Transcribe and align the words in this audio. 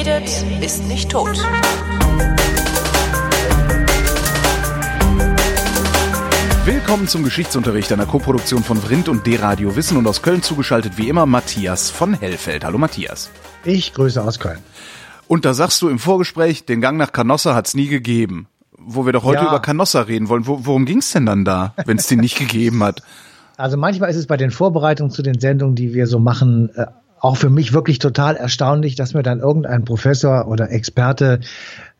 redet, 0.00 0.44
ist 0.62 0.88
nicht 0.88 1.10
tot. 1.10 1.36
Willkommen 6.64 7.06
zum 7.06 7.22
Geschichtsunterricht 7.22 7.92
einer 7.92 8.06
Koproduktion 8.06 8.62
von 8.62 8.78
Vrindt 8.78 9.10
und 9.10 9.26
D-Radio 9.26 9.76
Wissen 9.76 9.98
und 9.98 10.06
aus 10.06 10.22
Köln 10.22 10.42
zugeschaltet 10.42 10.96
wie 10.96 11.08
immer 11.10 11.26
Matthias 11.26 11.90
von 11.90 12.14
Hellfeld. 12.14 12.64
Hallo 12.64 12.78
Matthias. 12.78 13.30
Ich 13.64 13.92
grüße 13.92 14.22
aus 14.22 14.38
Köln. 14.38 14.60
Und 15.28 15.44
da 15.44 15.52
sagst 15.52 15.82
du 15.82 15.90
im 15.90 15.98
Vorgespräch, 15.98 16.64
den 16.64 16.80
Gang 16.80 16.96
nach 16.96 17.12
Canossa 17.12 17.54
hat's 17.54 17.74
nie 17.74 17.88
gegeben. 17.88 18.46
Wo 18.78 19.04
wir 19.04 19.12
doch 19.12 19.24
heute 19.24 19.42
Ja. 19.42 19.48
über 19.48 19.60
Canossa 19.60 20.00
reden 20.02 20.30
wollen. 20.30 20.46
Wo, 20.46 20.60
worum 20.64 20.86
ging's 20.86 21.12
denn 21.12 21.26
dann 21.26 21.44
da, 21.44 21.74
wenn 21.84 21.98
es 21.98 22.06
den 22.06 22.20
nicht 22.20 22.38
gegeben 22.38 22.82
hat? 22.82 23.02
Also 23.56 23.76
manchmal 23.76 24.08
ist 24.08 24.16
es 24.16 24.26
bei 24.26 24.38
den 24.38 24.50
Vorbereitungen 24.52 25.10
zu 25.10 25.20
den 25.20 25.38
Sendungen, 25.38 25.74
die 25.74 25.92
wir 25.92 26.06
so 26.06 26.18
machen, 26.18 26.70
äh, 26.76 26.86
auch 27.20 27.36
für 27.36 27.50
mich 27.50 27.72
wirklich 27.72 27.98
total 27.98 28.36
erstaunlich, 28.36 28.94
dass 28.94 29.14
mir 29.14 29.22
dann 29.22 29.40
irgendein 29.40 29.84
Professor 29.84 30.48
oder 30.48 30.70
Experte 30.70 31.40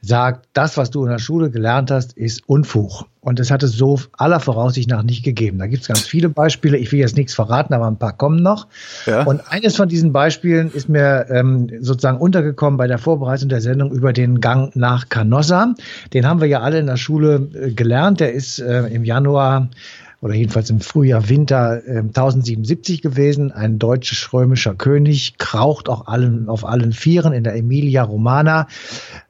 sagt, 0.02 0.48
das, 0.54 0.76
was 0.76 0.90
du 0.90 1.04
in 1.04 1.10
der 1.10 1.18
Schule 1.18 1.50
gelernt 1.50 1.90
hast, 1.90 2.14
ist 2.14 2.48
Unfug. 2.48 3.04
Und 3.20 3.38
das 3.38 3.50
hat 3.50 3.62
es 3.62 3.72
so 3.72 4.00
aller 4.16 4.40
Voraussicht 4.40 4.88
nach 4.88 5.02
nicht 5.02 5.22
gegeben. 5.22 5.58
Da 5.58 5.66
gibt 5.66 5.82
es 5.82 5.88
ganz 5.88 6.06
viele 6.06 6.30
Beispiele. 6.30 6.78
Ich 6.78 6.90
will 6.90 7.00
jetzt 7.00 7.18
nichts 7.18 7.34
verraten, 7.34 7.74
aber 7.74 7.86
ein 7.86 7.98
paar 7.98 8.16
kommen 8.16 8.42
noch. 8.42 8.66
Ja. 9.04 9.24
Und 9.24 9.42
eines 9.52 9.76
von 9.76 9.90
diesen 9.90 10.12
Beispielen 10.12 10.70
ist 10.72 10.88
mir 10.88 11.26
ähm, 11.28 11.70
sozusagen 11.80 12.16
untergekommen 12.16 12.78
bei 12.78 12.86
der 12.86 12.96
Vorbereitung 12.96 13.50
der 13.50 13.60
Sendung 13.60 13.92
über 13.92 14.14
den 14.14 14.40
Gang 14.40 14.74
nach 14.74 15.10
Canossa. 15.10 15.74
Den 16.14 16.26
haben 16.26 16.40
wir 16.40 16.48
ja 16.48 16.60
alle 16.60 16.78
in 16.78 16.86
der 16.86 16.96
Schule 16.96 17.48
äh, 17.52 17.72
gelernt. 17.72 18.20
Der 18.20 18.32
ist 18.32 18.58
äh, 18.58 18.86
im 18.86 19.04
Januar 19.04 19.68
oder 20.20 20.34
jedenfalls 20.34 20.68
im 20.68 20.80
Frühjahr, 20.80 21.28
Winter 21.28 21.82
äh, 21.86 21.98
1077 21.98 23.00
gewesen. 23.00 23.52
Ein 23.52 23.78
deutsch-römischer 23.78 24.74
König 24.74 25.38
kraucht 25.38 25.88
auch 25.88 26.08
allen, 26.08 26.48
auf 26.48 26.66
allen 26.66 26.92
Vieren 26.92 27.32
in 27.32 27.44
der 27.44 27.56
Emilia 27.56 28.02
Romana 28.02 28.66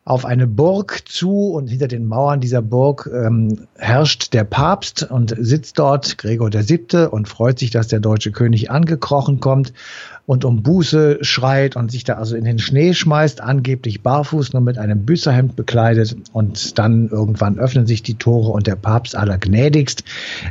auf 0.04 0.24
eine 0.24 0.48
Burg 0.48 1.02
zu 1.06 1.52
und 1.52 1.68
hinter 1.68 1.86
den 1.86 2.06
Mauern 2.06 2.40
dieser 2.40 2.62
Burg 2.62 3.08
ähm, 3.12 3.68
herrscht 3.76 4.32
der 4.32 4.42
Papst 4.42 5.08
und 5.08 5.34
sitzt 5.38 5.78
dort, 5.78 6.18
Gregor 6.18 6.50
Siebte, 6.50 7.10
und 7.10 7.28
freut 7.28 7.60
sich, 7.60 7.70
dass 7.70 7.86
der 7.86 8.00
deutsche 8.00 8.32
König 8.32 8.72
angekrochen 8.72 9.38
kommt 9.38 9.72
und 10.30 10.44
um 10.44 10.62
Buße 10.62 11.18
schreit 11.22 11.74
und 11.74 11.90
sich 11.90 12.04
da 12.04 12.14
also 12.14 12.36
in 12.36 12.44
den 12.44 12.60
Schnee 12.60 12.94
schmeißt, 12.94 13.40
angeblich 13.40 14.04
barfuß, 14.04 14.52
nur 14.52 14.62
mit 14.62 14.78
einem 14.78 15.04
Büßerhemd 15.04 15.56
bekleidet. 15.56 16.14
Und 16.32 16.78
dann 16.78 17.08
irgendwann 17.08 17.58
öffnen 17.58 17.84
sich 17.84 18.04
die 18.04 18.14
Tore 18.14 18.52
und 18.52 18.68
der 18.68 18.76
Papst 18.76 19.16
allergnädigst 19.16 20.04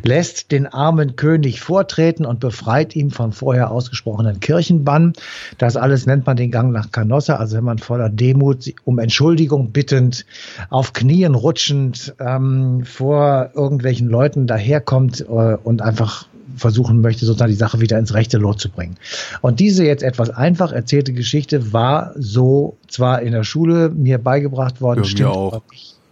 lässt 0.03 0.51
den 0.51 0.67
armen 0.67 1.15
König 1.15 1.61
vortreten 1.61 2.25
und 2.25 2.41
befreit 2.41 2.93
ihn 2.93 3.09
vom 3.09 3.31
vorher 3.31 3.71
ausgesprochenen 3.71 4.41
Kirchenbann. 4.41 5.13
Das 5.57 5.77
alles 5.77 6.05
nennt 6.05 6.25
man 6.25 6.35
den 6.35 6.51
Gang 6.51 6.73
nach 6.73 6.91
Canossa, 6.91 7.37
also 7.37 7.55
wenn 7.55 7.63
man 7.63 7.77
voller 7.77 8.09
Demut 8.09 8.73
um 8.83 8.99
Entschuldigung 8.99 9.71
bittend, 9.71 10.25
auf 10.69 10.91
Knien 10.91 11.35
rutschend 11.35 12.15
ähm, 12.19 12.83
vor 12.83 13.51
irgendwelchen 13.55 14.09
Leuten 14.09 14.45
daherkommt 14.45 15.21
äh, 15.21 15.55
und 15.63 15.81
einfach 15.81 16.27
versuchen 16.59 17.01
möchte, 17.01 17.25
sozusagen 17.25 17.51
die 17.51 17.57
Sache 17.57 17.79
wieder 17.81 17.97
ins 17.97 18.13
rechte 18.13 18.37
Lot 18.37 18.59
zu 18.59 18.69
bringen. 18.69 18.95
Und 19.41 19.59
diese 19.59 19.83
jetzt 19.85 20.03
etwas 20.03 20.29
einfach 20.29 20.71
erzählte 20.71 21.13
Geschichte 21.13 21.73
war 21.73 22.13
so 22.17 22.77
zwar 22.87 23.21
in 23.21 23.31
der 23.31 23.43
Schule 23.43 23.89
mir 23.89 24.17
beigebracht 24.17 24.81
worden, 24.81 25.03
Ja, 25.03 25.09
stimmt 25.09 25.29
auch. 25.29 25.61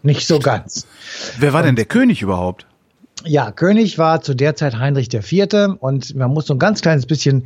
nicht 0.04 0.26
so 0.28 0.40
ganz. 0.40 0.88
Wer 1.40 1.54
war 1.54 1.64
denn 1.64 1.76
der 1.76 1.86
König 1.86 2.22
überhaupt? 2.22 2.66
Ja, 3.28 3.52
König 3.52 3.98
war 3.98 4.22
zu 4.22 4.34
der 4.34 4.56
Zeit 4.56 4.80
Heinrich 4.80 5.14
IV. 5.14 5.76
und 5.80 6.16
man 6.16 6.32
muss 6.32 6.46
so 6.46 6.54
ein 6.54 6.60
ganz 6.60 6.82
kleines 6.82 7.06
bisschen 7.06 7.44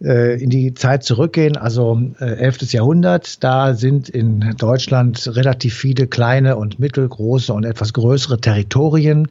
äh, 0.00 0.40
in 0.40 0.48
die 0.48 0.74
Zeit 0.74 1.02
zurückgehen, 1.02 1.56
also 1.56 2.00
äh, 2.20 2.36
11. 2.36 2.72
Jahrhundert. 2.72 3.42
Da 3.42 3.74
sind 3.74 4.08
in 4.08 4.54
Deutschland 4.56 5.26
relativ 5.34 5.74
viele 5.74 6.06
kleine 6.06 6.56
und 6.56 6.78
mittelgroße 6.78 7.52
und 7.52 7.64
etwas 7.64 7.92
größere 7.92 8.40
Territorien, 8.40 9.26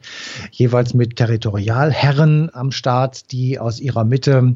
jeweils 0.50 0.92
mit 0.92 1.16
Territorialherren 1.16 2.50
am 2.52 2.70
Start, 2.70 3.32
die 3.32 3.58
aus 3.58 3.80
ihrer 3.80 4.04
Mitte 4.04 4.52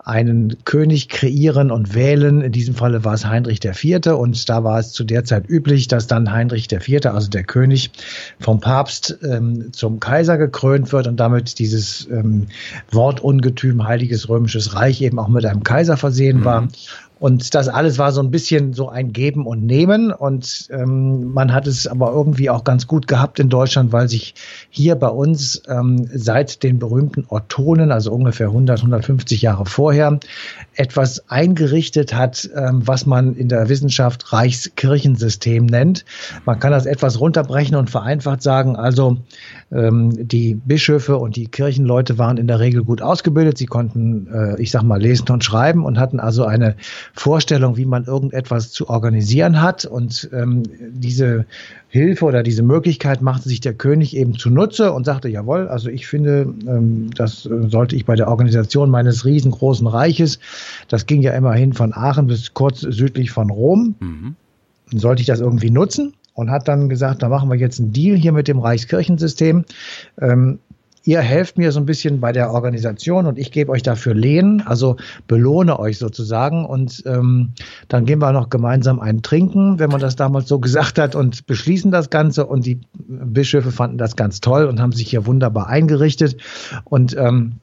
einen 0.00 0.56
König 0.64 1.08
kreieren 1.08 1.70
und 1.70 1.94
wählen. 1.94 2.40
In 2.40 2.50
diesem 2.50 2.74
Falle 2.74 3.04
war 3.04 3.14
es 3.14 3.24
Heinrich 3.24 3.64
IV. 3.64 4.08
und 4.08 4.48
da 4.48 4.64
war 4.64 4.80
es 4.80 4.90
zu 4.92 5.04
der 5.04 5.22
Zeit 5.24 5.48
üblich, 5.48 5.86
dass 5.86 6.08
dann 6.08 6.32
Heinrich 6.32 6.72
IV., 6.72 7.06
also 7.06 7.28
der 7.30 7.44
König, 7.44 7.92
vom 8.40 8.58
Papst 8.60 9.18
ähm, 9.22 9.72
zum 9.72 10.00
Kaiser 10.00 10.38
gekrönt 10.38 10.87
wird 10.92 11.06
und 11.06 11.16
damit 11.18 11.58
dieses 11.58 12.06
ähm, 12.10 12.48
Wortungetüm 12.90 13.86
Heiliges 13.86 14.28
Römisches 14.28 14.74
Reich 14.74 15.00
eben 15.02 15.18
auch 15.18 15.28
mit 15.28 15.44
einem 15.44 15.62
Kaiser 15.62 15.96
versehen 15.96 16.44
war. 16.44 16.68
Und 17.20 17.54
das 17.54 17.68
alles 17.68 17.98
war 17.98 18.12
so 18.12 18.20
ein 18.20 18.30
bisschen 18.30 18.72
so 18.72 18.88
ein 18.88 19.12
Geben 19.12 19.46
und 19.46 19.64
Nehmen. 19.64 20.12
Und 20.12 20.68
ähm, 20.70 21.32
man 21.32 21.52
hat 21.52 21.66
es 21.66 21.86
aber 21.86 22.12
irgendwie 22.12 22.50
auch 22.50 22.64
ganz 22.64 22.86
gut 22.86 23.08
gehabt 23.08 23.40
in 23.40 23.48
Deutschland, 23.48 23.92
weil 23.92 24.08
sich 24.08 24.34
hier 24.70 24.94
bei 24.94 25.08
uns 25.08 25.62
ähm, 25.68 26.08
seit 26.12 26.62
den 26.62 26.78
berühmten 26.78 27.24
Ottonen, 27.28 27.90
also 27.90 28.12
ungefähr 28.12 28.48
100, 28.48 28.78
150 28.80 29.42
Jahre 29.42 29.66
vorher, 29.66 30.18
etwas 30.74 31.28
eingerichtet 31.28 32.14
hat, 32.14 32.48
ähm, 32.54 32.86
was 32.86 33.06
man 33.06 33.34
in 33.34 33.48
der 33.48 33.68
Wissenschaft 33.68 34.32
Reichskirchensystem 34.32 35.66
nennt. 35.66 36.04
Man 36.44 36.60
kann 36.60 36.72
das 36.72 36.86
etwas 36.86 37.20
runterbrechen 37.20 37.76
und 37.76 37.90
vereinfacht 37.90 38.42
sagen, 38.42 38.76
also 38.76 39.18
ähm, 39.72 40.28
die 40.28 40.54
Bischöfe 40.54 41.16
und 41.16 41.36
die 41.36 41.48
Kirchenleute 41.48 42.18
waren 42.18 42.36
in 42.36 42.46
der 42.46 42.60
Regel 42.60 42.84
gut 42.84 43.02
ausgebildet. 43.02 43.58
Sie 43.58 43.66
konnten, 43.66 44.28
äh, 44.32 44.60
ich 44.60 44.70
sag 44.70 44.82
mal, 44.82 45.00
lesen 45.00 45.28
und 45.30 45.44
schreiben 45.44 45.84
und 45.84 45.98
hatten 45.98 46.20
also 46.20 46.44
eine 46.44 46.76
Vorstellung, 47.20 47.76
wie 47.76 47.84
man 47.84 48.04
irgendetwas 48.04 48.70
zu 48.70 48.88
organisieren 48.88 49.60
hat. 49.60 49.84
Und 49.84 50.28
ähm, 50.32 50.62
diese 50.78 51.46
Hilfe 51.88 52.24
oder 52.24 52.42
diese 52.42 52.62
Möglichkeit 52.62 53.22
machte 53.22 53.48
sich 53.48 53.60
der 53.60 53.74
König 53.74 54.16
eben 54.16 54.38
zunutze 54.38 54.92
und 54.92 55.04
sagte, 55.04 55.28
jawohl, 55.28 55.68
also 55.68 55.88
ich 55.88 56.06
finde, 56.06 56.54
ähm, 56.66 57.10
das 57.16 57.46
äh, 57.46 57.68
sollte 57.68 57.96
ich 57.96 58.04
bei 58.04 58.14
der 58.14 58.28
Organisation 58.28 58.90
meines 58.90 59.24
riesengroßen 59.24 59.86
Reiches, 59.86 60.38
das 60.88 61.06
ging 61.06 61.22
ja 61.22 61.32
immerhin 61.32 61.72
von 61.72 61.92
Aachen 61.92 62.26
bis 62.26 62.54
kurz 62.54 62.80
südlich 62.80 63.30
von 63.30 63.50
Rom, 63.50 63.94
sollte 64.92 65.20
ich 65.20 65.26
das 65.26 65.40
irgendwie 65.40 65.70
nutzen 65.70 66.14
und 66.34 66.50
hat 66.50 66.68
dann 66.68 66.88
gesagt, 66.88 67.22
da 67.22 67.28
machen 67.28 67.50
wir 67.50 67.56
jetzt 67.56 67.80
einen 67.80 67.92
Deal 67.92 68.16
hier 68.16 68.32
mit 68.32 68.46
dem 68.46 68.60
Reichskirchensystem. 68.60 69.64
Ähm, 70.20 70.60
ihr 71.08 71.22
helft 71.22 71.56
mir 71.56 71.72
so 71.72 71.80
ein 71.80 71.86
bisschen 71.86 72.20
bei 72.20 72.32
der 72.32 72.50
Organisation 72.50 73.24
und 73.24 73.38
ich 73.38 73.50
gebe 73.50 73.72
euch 73.72 73.82
dafür 73.82 74.12
Lehen, 74.12 74.62
also 74.66 74.96
belohne 75.26 75.78
euch 75.78 75.96
sozusagen 75.96 76.66
und 76.66 77.02
ähm, 77.06 77.52
dann 77.88 78.04
gehen 78.04 78.20
wir 78.20 78.30
noch 78.32 78.50
gemeinsam 78.50 79.00
einen 79.00 79.22
trinken, 79.22 79.78
wenn 79.78 79.88
man 79.88 80.02
das 80.02 80.16
damals 80.16 80.48
so 80.48 80.58
gesagt 80.58 80.98
hat 80.98 81.14
und 81.14 81.46
beschließen 81.46 81.90
das 81.90 82.10
Ganze 82.10 82.44
und 82.44 82.66
die 82.66 82.82
Bischöfe 82.98 83.72
fanden 83.72 83.96
das 83.96 84.16
ganz 84.16 84.42
toll 84.42 84.66
und 84.66 84.82
haben 84.82 84.92
sich 84.92 85.08
hier 85.08 85.24
wunderbar 85.24 85.68
eingerichtet 85.68 86.36
und 86.84 87.16
ähm, 87.16 87.54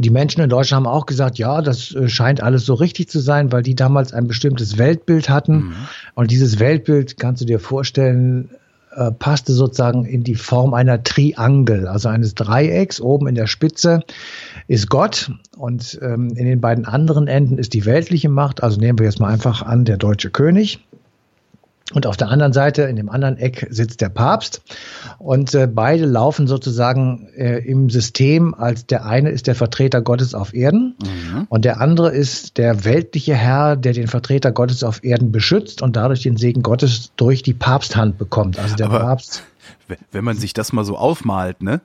die 0.00 0.10
Menschen 0.10 0.40
in 0.40 0.50
Deutschland 0.50 0.84
haben 0.84 0.92
auch 0.92 1.06
gesagt, 1.06 1.38
ja, 1.38 1.62
das 1.62 1.94
äh, 1.94 2.08
scheint 2.08 2.42
alles 2.42 2.66
so 2.66 2.74
richtig 2.74 3.08
zu 3.10 3.20
sein, 3.20 3.52
weil 3.52 3.62
die 3.62 3.76
damals 3.76 4.12
ein 4.12 4.26
bestimmtes 4.26 4.78
Weltbild 4.78 5.28
hatten. 5.28 5.74
Und 6.14 6.30
dieses 6.30 6.58
Weltbild, 6.58 7.18
kannst 7.18 7.42
du 7.42 7.44
dir 7.44 7.60
vorstellen, 7.60 8.48
äh, 8.94 9.10
passte 9.12 9.52
sozusagen 9.52 10.04
in 10.04 10.22
die 10.22 10.34
Form 10.34 10.74
einer 10.74 11.02
Triangel, 11.02 11.88
also 11.88 12.08
eines 12.08 12.34
Dreiecks. 12.34 13.00
Oben 13.00 13.26
in 13.26 13.34
der 13.34 13.46
Spitze 13.46 14.00
ist 14.68 14.88
Gott 14.88 15.30
und 15.56 15.98
ähm, 16.02 16.30
in 16.36 16.46
den 16.46 16.60
beiden 16.60 16.84
anderen 16.84 17.26
Enden 17.28 17.58
ist 17.58 17.74
die 17.74 17.84
weltliche 17.84 18.28
Macht. 18.28 18.62
Also 18.62 18.78
nehmen 18.78 18.98
wir 18.98 19.06
jetzt 19.06 19.20
mal 19.20 19.32
einfach 19.32 19.62
an, 19.62 19.84
der 19.84 19.96
deutsche 19.96 20.30
König. 20.30 20.80
Und 21.94 22.06
auf 22.06 22.16
der 22.16 22.28
anderen 22.28 22.52
Seite, 22.52 22.82
in 22.82 22.96
dem 22.96 23.08
anderen 23.08 23.36
Eck, 23.36 23.66
sitzt 23.70 24.00
der 24.00 24.08
Papst. 24.08 24.62
Und 25.18 25.54
äh, 25.54 25.66
beide 25.66 26.06
laufen 26.06 26.46
sozusagen 26.46 27.28
äh, 27.36 27.58
im 27.58 27.90
System, 27.90 28.54
als 28.54 28.86
der 28.86 29.04
eine 29.04 29.30
ist 29.30 29.46
der 29.46 29.54
Vertreter 29.54 30.00
Gottes 30.00 30.34
auf 30.34 30.54
Erden 30.54 30.94
und 31.48 31.64
der 31.64 31.80
andere 31.80 32.10
ist 32.10 32.58
der 32.58 32.84
weltliche 32.84 33.34
Herr, 33.34 33.76
der 33.76 33.92
den 33.92 34.08
Vertreter 34.08 34.52
Gottes 34.52 34.82
auf 34.84 35.04
Erden 35.04 35.32
beschützt 35.32 35.82
und 35.82 35.96
dadurch 35.96 36.22
den 36.22 36.36
Segen 36.36 36.62
Gottes 36.62 37.12
durch 37.16 37.42
die 37.42 37.54
Papsthand 37.54 38.18
bekommt. 38.18 38.58
Also 38.58 38.76
der 38.76 38.86
Aber- 38.86 39.00
Papst. 39.00 39.42
Wenn 40.10 40.24
man 40.24 40.36
sich 40.36 40.54
das 40.54 40.72
mal 40.72 40.84
so 40.84 40.96
aufmalt, 40.96 41.62
ne? 41.62 41.80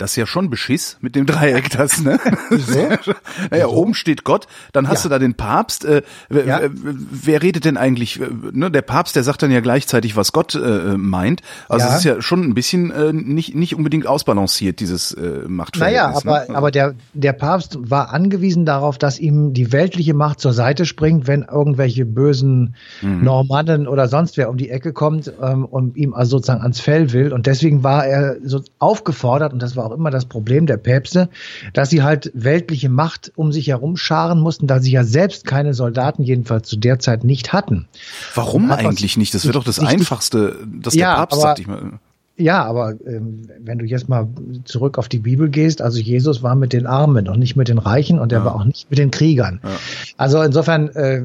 Das 0.00 0.10
ist 0.12 0.16
ja 0.16 0.26
schon 0.26 0.50
Beschiss 0.50 0.96
mit 1.00 1.14
dem 1.14 1.26
Dreieck, 1.26 1.70
das, 1.76 2.00
ne? 2.00 2.18
Wieso? 2.50 2.88
naja, 3.50 3.66
oben 3.68 3.94
steht 3.94 4.24
Gott, 4.24 4.46
dann 4.72 4.88
hast 4.88 5.04
Ja. 5.04 5.08
du 5.08 5.08
da 5.10 5.18
den 5.18 5.34
Papst. 5.34 5.84
Äh, 5.84 6.02
Ja. 6.30 6.60
Wer 6.72 7.42
redet 7.42 7.64
denn 7.64 7.76
eigentlich? 7.76 8.20
äh, 8.20 8.26
Ne, 8.52 8.70
der 8.70 8.82
Papst, 8.82 9.16
der 9.16 9.22
sagt 9.22 9.42
dann 9.42 9.50
ja 9.50 9.60
gleichzeitig, 9.60 10.16
was 10.16 10.32
Gott 10.32 10.54
äh, 10.54 10.96
meint. 10.96 11.42
Also 11.68 11.86
Ja. 11.86 11.92
es 11.92 11.98
ist 11.98 12.04
ja 12.04 12.22
schon 12.22 12.42
ein 12.42 12.54
bisschen 12.54 12.90
äh, 12.90 13.12
nicht 13.12 13.54
nicht 13.54 13.74
unbedingt 13.76 14.06
ausbalanciert 14.06 14.80
dieses 14.80 15.12
äh, 15.12 15.44
Machtverhältnis. 15.46 16.24
Naja, 16.24 16.38
aber, 16.40 16.48
ne? 16.52 16.56
aber 16.56 16.70
der, 16.70 16.94
der 17.12 17.32
Papst 17.32 17.76
war 17.80 18.12
angewiesen 18.12 18.64
darauf, 18.64 18.96
dass 18.98 19.18
ihm 19.18 19.52
die 19.52 19.72
weltliche 19.72 20.14
Macht 20.14 20.40
zur 20.40 20.52
Seite 20.52 20.86
springt, 20.86 21.26
wenn 21.26 21.42
irgendwelche 21.42 22.06
bösen 22.06 22.74
Normannen 23.02 23.86
oder 23.88 24.08
sonst 24.08 24.36
wer 24.36 24.48
um 24.50 24.56
die 24.56 24.70
Ecke 24.70 24.92
kommt 24.92 25.32
ähm, 25.42 25.64
und 25.64 25.96
ihm 25.96 26.14
also 26.14 26.38
sozusagen 26.38 26.62
ans 26.62 26.80
Fell 26.80 27.12
will. 27.12 27.32
Und 27.32 27.46
deswegen 27.46 27.82
war 27.82 28.06
er 28.06 28.36
so 28.44 28.62
aufgefordert, 28.78 29.52
und 29.52 29.60
das 29.60 29.76
war 29.76 29.89
auch 29.90 29.96
immer 29.96 30.10
das 30.10 30.26
Problem 30.26 30.66
der 30.66 30.76
Päpste, 30.76 31.28
dass 31.72 31.90
sie 31.90 32.02
halt 32.02 32.30
weltliche 32.34 32.88
Macht 32.88 33.32
um 33.36 33.52
sich 33.52 33.68
herum 33.68 33.96
scharen 33.96 34.40
mussten, 34.40 34.66
da 34.66 34.80
sie 34.80 34.92
ja 34.92 35.04
selbst 35.04 35.44
keine 35.44 35.74
Soldaten 35.74 36.22
jedenfalls 36.22 36.68
zu 36.68 36.76
der 36.76 36.98
Zeit 36.98 37.24
nicht 37.24 37.52
hatten. 37.52 37.88
Warum 38.34 38.70
eigentlich 38.70 39.16
nicht? 39.16 39.34
Das 39.34 39.44
wäre 39.44 39.54
doch 39.54 39.64
das 39.64 39.78
Einfachste, 39.78 40.56
dass 40.66 40.94
der 40.94 41.00
ja, 41.00 41.16
Papst 41.16 41.34
aber, 41.34 41.42
sagt, 41.42 41.58
ich 41.60 41.66
mal. 41.66 41.98
Ja, 42.40 42.64
aber 42.64 42.94
ähm, 43.06 43.42
wenn 43.60 43.78
du 43.78 43.84
jetzt 43.84 44.08
mal 44.08 44.26
zurück 44.64 44.96
auf 44.96 45.08
die 45.08 45.18
Bibel 45.18 45.50
gehst, 45.50 45.82
also 45.82 45.98
Jesus 46.00 46.42
war 46.42 46.54
mit 46.54 46.72
den 46.72 46.86
Armen 46.86 47.28
und 47.28 47.38
nicht 47.38 47.54
mit 47.54 47.68
den 47.68 47.78
Reichen 47.78 48.18
und 48.18 48.32
er 48.32 48.38
Ja. 48.40 48.44
war 48.46 48.54
auch 48.54 48.64
nicht 48.64 48.88
mit 48.88 48.98
den 48.98 49.10
Kriegern. 49.10 49.60
Ja. 49.62 49.70
Also 50.16 50.40
insofern 50.42 50.88
äh, 50.90 51.22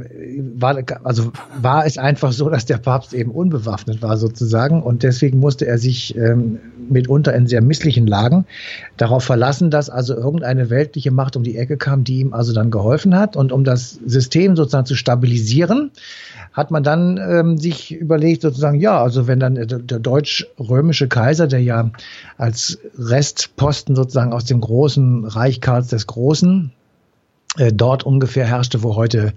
war, 0.56 0.77
also 1.03 1.31
war 1.62 1.85
es 1.85 1.97
einfach 1.97 2.33
so, 2.33 2.50
dass 2.50 2.65
der 2.65 2.77
Papst 2.77 3.13
eben 3.13 3.31
unbewaffnet 3.31 4.01
war 4.01 4.17
sozusagen 4.17 4.83
und 4.83 5.03
deswegen 5.03 5.39
musste 5.39 5.65
er 5.65 5.77
sich 5.77 6.15
ähm, 6.17 6.59
mitunter 6.89 7.33
in 7.33 7.47
sehr 7.47 7.61
misslichen 7.61 8.07
Lagen 8.07 8.45
darauf 8.97 9.23
verlassen, 9.23 9.71
dass 9.71 9.89
also 9.89 10.15
irgendeine 10.15 10.69
weltliche 10.69 11.11
Macht 11.11 11.38
um 11.38 11.44
die 11.44 11.57
Ecke 11.57 11.77
kam, 11.77 12.03
die 12.03 12.19
ihm 12.19 12.33
also 12.33 12.53
dann 12.53 12.71
geholfen 12.71 13.15
hat 13.18 13.38
und 13.38 13.51
um 13.53 13.63
das 13.63 14.00
System 14.06 14.56
sozusagen 14.56 14.85
zu 14.85 14.95
stabilisieren, 14.95 15.91
hat 16.53 16.71
man 16.71 16.83
dann 16.83 17.18
ähm, 17.18 17.57
sich 17.57 17.94
überlegt, 17.94 18.41
sozusagen, 18.41 18.79
ja, 18.79 19.01
also 19.01 19.27
wenn 19.27 19.39
dann 19.41 19.56
der, 19.56 19.65
der 19.65 20.00
deutsch-römische 20.00 21.05
Kaiser, 21.07 21.48
der 21.48 21.62
ja 21.62 21.92
als 22.38 22.80
Restposten 22.98 23.96
sozusagen 23.96 24.34
aus 24.34 24.46
dem 24.46 24.62
großen 24.62 25.25
Reich 25.25 25.62
Karls 25.62 25.88
des 25.88 26.07
Großen 26.07 26.72
äh, 27.57 27.72
dort 27.74 28.04
ungefähr 28.04 28.46
herrschte, 28.46 28.84
wo 28.84 28.96
heute 28.96 29.34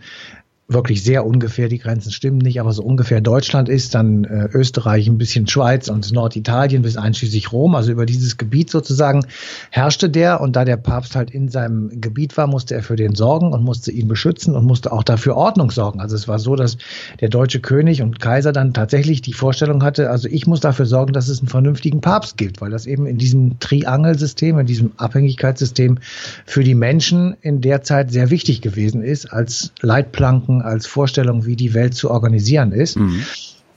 wirklich 0.70 1.02
sehr 1.02 1.24
ungefähr, 1.24 1.70
die 1.70 1.78
Grenzen 1.78 2.12
stimmen 2.12 2.36
nicht, 2.36 2.60
aber 2.60 2.74
so 2.74 2.82
ungefähr 2.82 3.22
Deutschland 3.22 3.70
ist, 3.70 3.94
dann 3.94 4.24
äh, 4.24 4.50
Österreich, 4.52 5.08
ein 5.08 5.16
bisschen 5.16 5.48
Schweiz 5.48 5.88
und 5.88 6.12
Norditalien 6.12 6.82
bis 6.82 6.98
einschließlich 6.98 7.52
Rom, 7.52 7.74
also 7.74 7.90
über 7.90 8.04
dieses 8.04 8.36
Gebiet 8.36 8.68
sozusagen 8.68 9.24
herrschte 9.70 10.10
der 10.10 10.42
und 10.42 10.56
da 10.56 10.66
der 10.66 10.76
Papst 10.76 11.16
halt 11.16 11.30
in 11.30 11.48
seinem 11.48 12.02
Gebiet 12.02 12.36
war, 12.36 12.46
musste 12.46 12.74
er 12.74 12.82
für 12.82 12.96
den 12.96 13.14
sorgen 13.14 13.54
und 13.54 13.64
musste 13.64 13.90
ihn 13.90 14.08
beschützen 14.08 14.54
und 14.54 14.66
musste 14.66 14.92
auch 14.92 15.04
dafür 15.04 15.36
Ordnung 15.36 15.70
sorgen. 15.70 16.00
Also 16.00 16.14
es 16.14 16.28
war 16.28 16.38
so, 16.38 16.54
dass 16.54 16.76
der 17.20 17.30
deutsche 17.30 17.60
König 17.60 18.02
und 18.02 18.20
Kaiser 18.20 18.52
dann 18.52 18.74
tatsächlich 18.74 19.22
die 19.22 19.32
Vorstellung 19.32 19.82
hatte, 19.82 20.10
also 20.10 20.28
ich 20.28 20.46
muss 20.46 20.60
dafür 20.60 20.84
sorgen, 20.84 21.14
dass 21.14 21.28
es 21.28 21.38
einen 21.38 21.48
vernünftigen 21.48 22.02
Papst 22.02 22.36
gibt, 22.36 22.60
weil 22.60 22.70
das 22.70 22.84
eben 22.84 23.06
in 23.06 23.16
diesem 23.16 23.58
Triangelsystem, 23.58 24.58
in 24.58 24.66
diesem 24.66 24.92
Abhängigkeitssystem 24.98 25.98
für 26.44 26.62
die 26.62 26.74
Menschen 26.74 27.38
in 27.40 27.62
der 27.62 27.80
Zeit 27.80 28.10
sehr 28.10 28.28
wichtig 28.28 28.60
gewesen 28.60 29.02
ist, 29.02 29.32
als 29.32 29.72
Leitplanken, 29.80 30.57
als 30.62 30.86
Vorstellung, 30.86 31.46
wie 31.46 31.56
die 31.56 31.74
Welt 31.74 31.94
zu 31.94 32.10
organisieren 32.10 32.72
ist. 32.72 32.98
Mhm. 32.98 33.22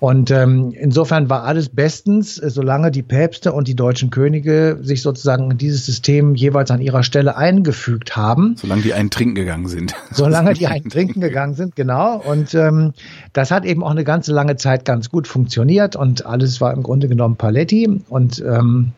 Und 0.02 0.32
ähm, 0.32 0.74
insofern 0.76 1.30
war 1.30 1.44
alles 1.44 1.70
bestens, 1.70 2.34
solange 2.34 2.90
die 2.90 3.04
Päpste 3.04 3.54
und 3.54 3.68
die 3.68 3.76
deutschen 3.76 4.10
Könige 4.10 4.80
sich 4.82 5.04
sozusagen 5.04 5.52
in 5.52 5.60
dieses 5.60 5.86
System 5.86 6.34
jeweils 6.34 6.72
an 6.72 6.82
ihrer 6.82 7.04
Stelle 7.04 7.38
eingefügt 7.38 8.16
haben. 8.16 8.56
Solange 8.58 8.82
die 8.82 8.96
einen 8.96 9.12
trinken 9.12 9.36
gegangen 9.36 9.68
sind. 9.68 9.94
Solange 10.12 10.56
die 10.56 10.66
einen 10.66 10.90
trinken 10.90 11.22
gegangen 11.22 11.54
sind, 11.54 11.76
genau. 11.76 12.18
Und 12.18 12.56
ähm, 12.56 12.94
das 13.34 13.52
hat 13.52 13.64
eben 13.64 13.84
auch 13.84 13.92
eine 13.92 14.04
ganze 14.04 14.34
lange 14.34 14.56
Zeit 14.56 14.86
ganz 14.86 15.12
gut 15.12 15.28
funktioniert 15.28 15.96
und 15.96 16.26
alles 16.26 16.60
war 16.62 16.74
im 16.74 16.82
Grunde 16.82 17.08
genommen 17.08 17.36
Paletti. 17.36 18.02
Und 18.10 18.40
ähm, 18.40 18.94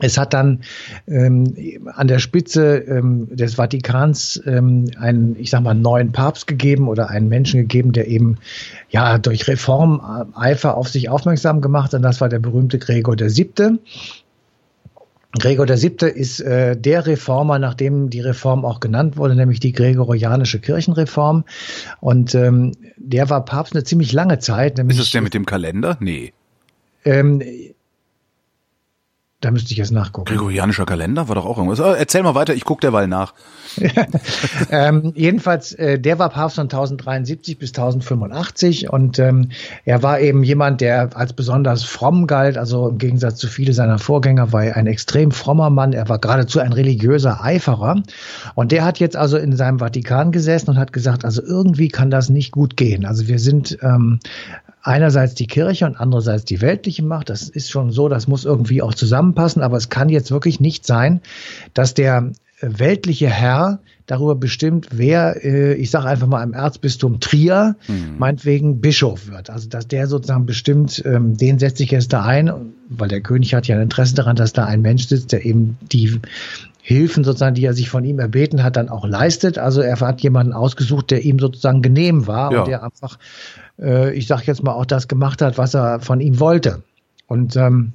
es 0.00 0.18
hat 0.18 0.32
dann 0.32 0.60
ähm, 1.06 1.54
an 1.94 2.08
der 2.08 2.18
Spitze 2.18 2.78
ähm, 2.78 3.28
des 3.30 3.54
Vatikans 3.54 4.42
ähm, 4.46 4.90
einen, 4.98 5.36
ich 5.38 5.50
sag 5.50 5.62
mal, 5.62 5.74
neuen 5.74 6.12
Papst 6.12 6.46
gegeben 6.46 6.88
oder 6.88 7.10
einen 7.10 7.28
Menschen 7.28 7.60
gegeben, 7.60 7.92
der 7.92 8.08
eben 8.08 8.38
ja 8.88 9.18
durch 9.18 9.46
Reformeifer 9.46 10.76
auf 10.76 10.88
sich 10.88 11.08
aufmerksam 11.08 11.60
gemacht 11.60 11.92
hat. 11.92 11.98
Und 11.98 12.02
das 12.02 12.20
war 12.20 12.28
der 12.28 12.38
berühmte 12.38 12.78
Gregor 12.78 13.16
der 13.16 13.30
Siebte. 13.30 13.78
Gregor 15.38 15.66
der 15.66 15.76
Siebte 15.76 16.08
ist 16.08 16.40
äh, 16.40 16.76
der 16.76 17.06
Reformer, 17.06 17.60
nach 17.60 17.74
dem 17.74 18.10
die 18.10 18.20
Reform 18.20 18.64
auch 18.64 18.80
genannt 18.80 19.16
wurde, 19.16 19.36
nämlich 19.36 19.60
die 19.60 19.72
gregorianische 19.72 20.58
Kirchenreform. 20.58 21.44
Und 22.00 22.34
ähm, 22.34 22.72
der 22.96 23.30
war 23.30 23.44
Papst 23.44 23.74
eine 23.74 23.84
ziemlich 23.84 24.12
lange 24.12 24.40
Zeit. 24.40 24.78
Ist 24.78 24.98
es 24.98 25.10
der 25.10 25.22
mit 25.22 25.34
dem 25.34 25.46
Kalender? 25.46 25.96
Nee. 26.00 26.32
ähm, 27.04 27.42
da 29.40 29.50
müsste 29.50 29.72
ich 29.72 29.78
jetzt 29.78 29.90
nachgucken. 29.90 30.26
Gregorianischer 30.26 30.84
Kalender 30.84 31.28
war 31.28 31.34
doch 31.34 31.46
auch 31.46 31.56
irgendwas. 31.56 31.80
Ah, 31.80 31.94
erzähl 31.94 32.22
mal 32.22 32.34
weiter, 32.34 32.54
ich 32.54 32.64
guck 32.64 32.82
derweil 32.82 33.08
nach. 33.08 33.32
ähm, 34.70 35.12
jedenfalls, 35.14 35.72
äh, 35.72 35.98
der 35.98 36.18
war 36.18 36.28
Papst 36.28 36.56
von 36.56 36.64
1073 36.64 37.58
bis 37.58 37.70
1085 37.70 38.90
und 38.90 39.18
ähm, 39.18 39.50
er 39.86 40.02
war 40.02 40.20
eben 40.20 40.42
jemand, 40.42 40.82
der 40.82 41.16
als 41.16 41.32
besonders 41.32 41.84
fromm 41.84 42.26
galt. 42.26 42.58
Also 42.58 42.88
im 42.88 42.98
Gegensatz 42.98 43.36
zu 43.36 43.48
viele 43.48 43.72
seiner 43.72 43.98
Vorgänger 43.98 44.52
war 44.52 44.64
er 44.64 44.76
ein 44.76 44.86
extrem 44.86 45.30
frommer 45.30 45.70
Mann. 45.70 45.94
Er 45.94 46.08
war 46.10 46.18
geradezu 46.18 46.60
ein 46.60 46.74
religiöser 46.74 47.42
Eiferer 47.42 48.02
und 48.54 48.72
der 48.72 48.84
hat 48.84 48.98
jetzt 48.98 49.16
also 49.16 49.38
in 49.38 49.56
seinem 49.56 49.78
Vatikan 49.78 50.32
gesessen 50.32 50.70
und 50.70 50.78
hat 50.78 50.92
gesagt, 50.92 51.24
also 51.24 51.42
irgendwie 51.42 51.88
kann 51.88 52.10
das 52.10 52.28
nicht 52.28 52.52
gut 52.52 52.76
gehen. 52.76 53.06
Also 53.06 53.26
wir 53.26 53.38
sind 53.38 53.78
ähm, 53.82 54.20
einerseits 54.82 55.34
die 55.34 55.46
Kirche 55.46 55.86
und 55.86 55.96
andererseits 55.96 56.44
die 56.44 56.60
weltliche 56.60 57.04
Macht. 57.04 57.30
Das 57.30 57.48
ist 57.48 57.70
schon 57.70 57.90
so, 57.90 58.08
das 58.08 58.28
muss 58.28 58.44
irgendwie 58.44 58.82
auch 58.82 58.94
zusammenpassen, 58.94 59.62
aber 59.62 59.76
es 59.76 59.88
kann 59.88 60.08
jetzt 60.08 60.30
wirklich 60.30 60.60
nicht 60.60 60.86
sein, 60.86 61.20
dass 61.74 61.94
der 61.94 62.30
weltliche 62.62 63.28
Herr 63.28 63.80
darüber 64.06 64.34
bestimmt, 64.34 64.88
wer, 64.92 65.42
äh, 65.44 65.74
ich 65.74 65.90
sage 65.90 66.06
einfach 66.06 66.26
mal 66.26 66.42
im 66.42 66.52
Erzbistum 66.52 67.20
Trier, 67.20 67.76
Mhm. 67.88 68.16
meinetwegen 68.18 68.80
Bischof 68.80 69.28
wird. 69.30 69.48
Also 69.50 69.68
dass 69.68 69.86
der 69.88 70.08
sozusagen 70.08 70.44
bestimmt, 70.46 71.02
ähm, 71.06 71.36
den 71.36 71.58
setze 71.58 71.82
ich 71.84 71.90
jetzt 71.92 72.12
da 72.12 72.22
ein, 72.24 72.50
weil 72.88 73.08
der 73.08 73.20
König 73.22 73.54
hat 73.54 73.66
ja 73.68 73.76
ein 73.76 73.82
Interesse 73.82 74.14
daran, 74.14 74.36
dass 74.36 74.52
da 74.52 74.64
ein 74.64 74.82
Mensch 74.82 75.06
sitzt, 75.06 75.32
der 75.32 75.44
eben 75.46 75.78
die 75.92 76.20
Hilfen 76.82 77.24
sozusagen, 77.24 77.54
die 77.54 77.64
er 77.64 77.74
sich 77.74 77.88
von 77.88 78.04
ihm 78.04 78.18
erbeten 78.18 78.62
hat, 78.64 78.76
dann 78.76 78.88
auch 78.88 79.06
leistet. 79.06 79.58
Also 79.58 79.80
er 79.80 80.00
hat 80.00 80.20
jemanden 80.22 80.52
ausgesucht, 80.52 81.10
der 81.12 81.24
ihm 81.24 81.38
sozusagen 81.38 81.82
genehm 81.82 82.26
war 82.26 82.52
Ja. 82.52 82.58
und 82.60 82.68
der 82.68 82.82
einfach, 82.82 83.18
äh, 83.80 84.12
ich 84.12 84.26
sage 84.26 84.42
jetzt 84.46 84.62
mal, 84.62 84.72
auch 84.72 84.86
das 84.86 85.08
gemacht 85.08 85.42
hat, 85.42 85.58
was 85.58 85.74
er 85.74 86.00
von 86.00 86.20
ihm 86.20 86.40
wollte. 86.40 86.82
Und 87.26 87.56
ähm, 87.56 87.92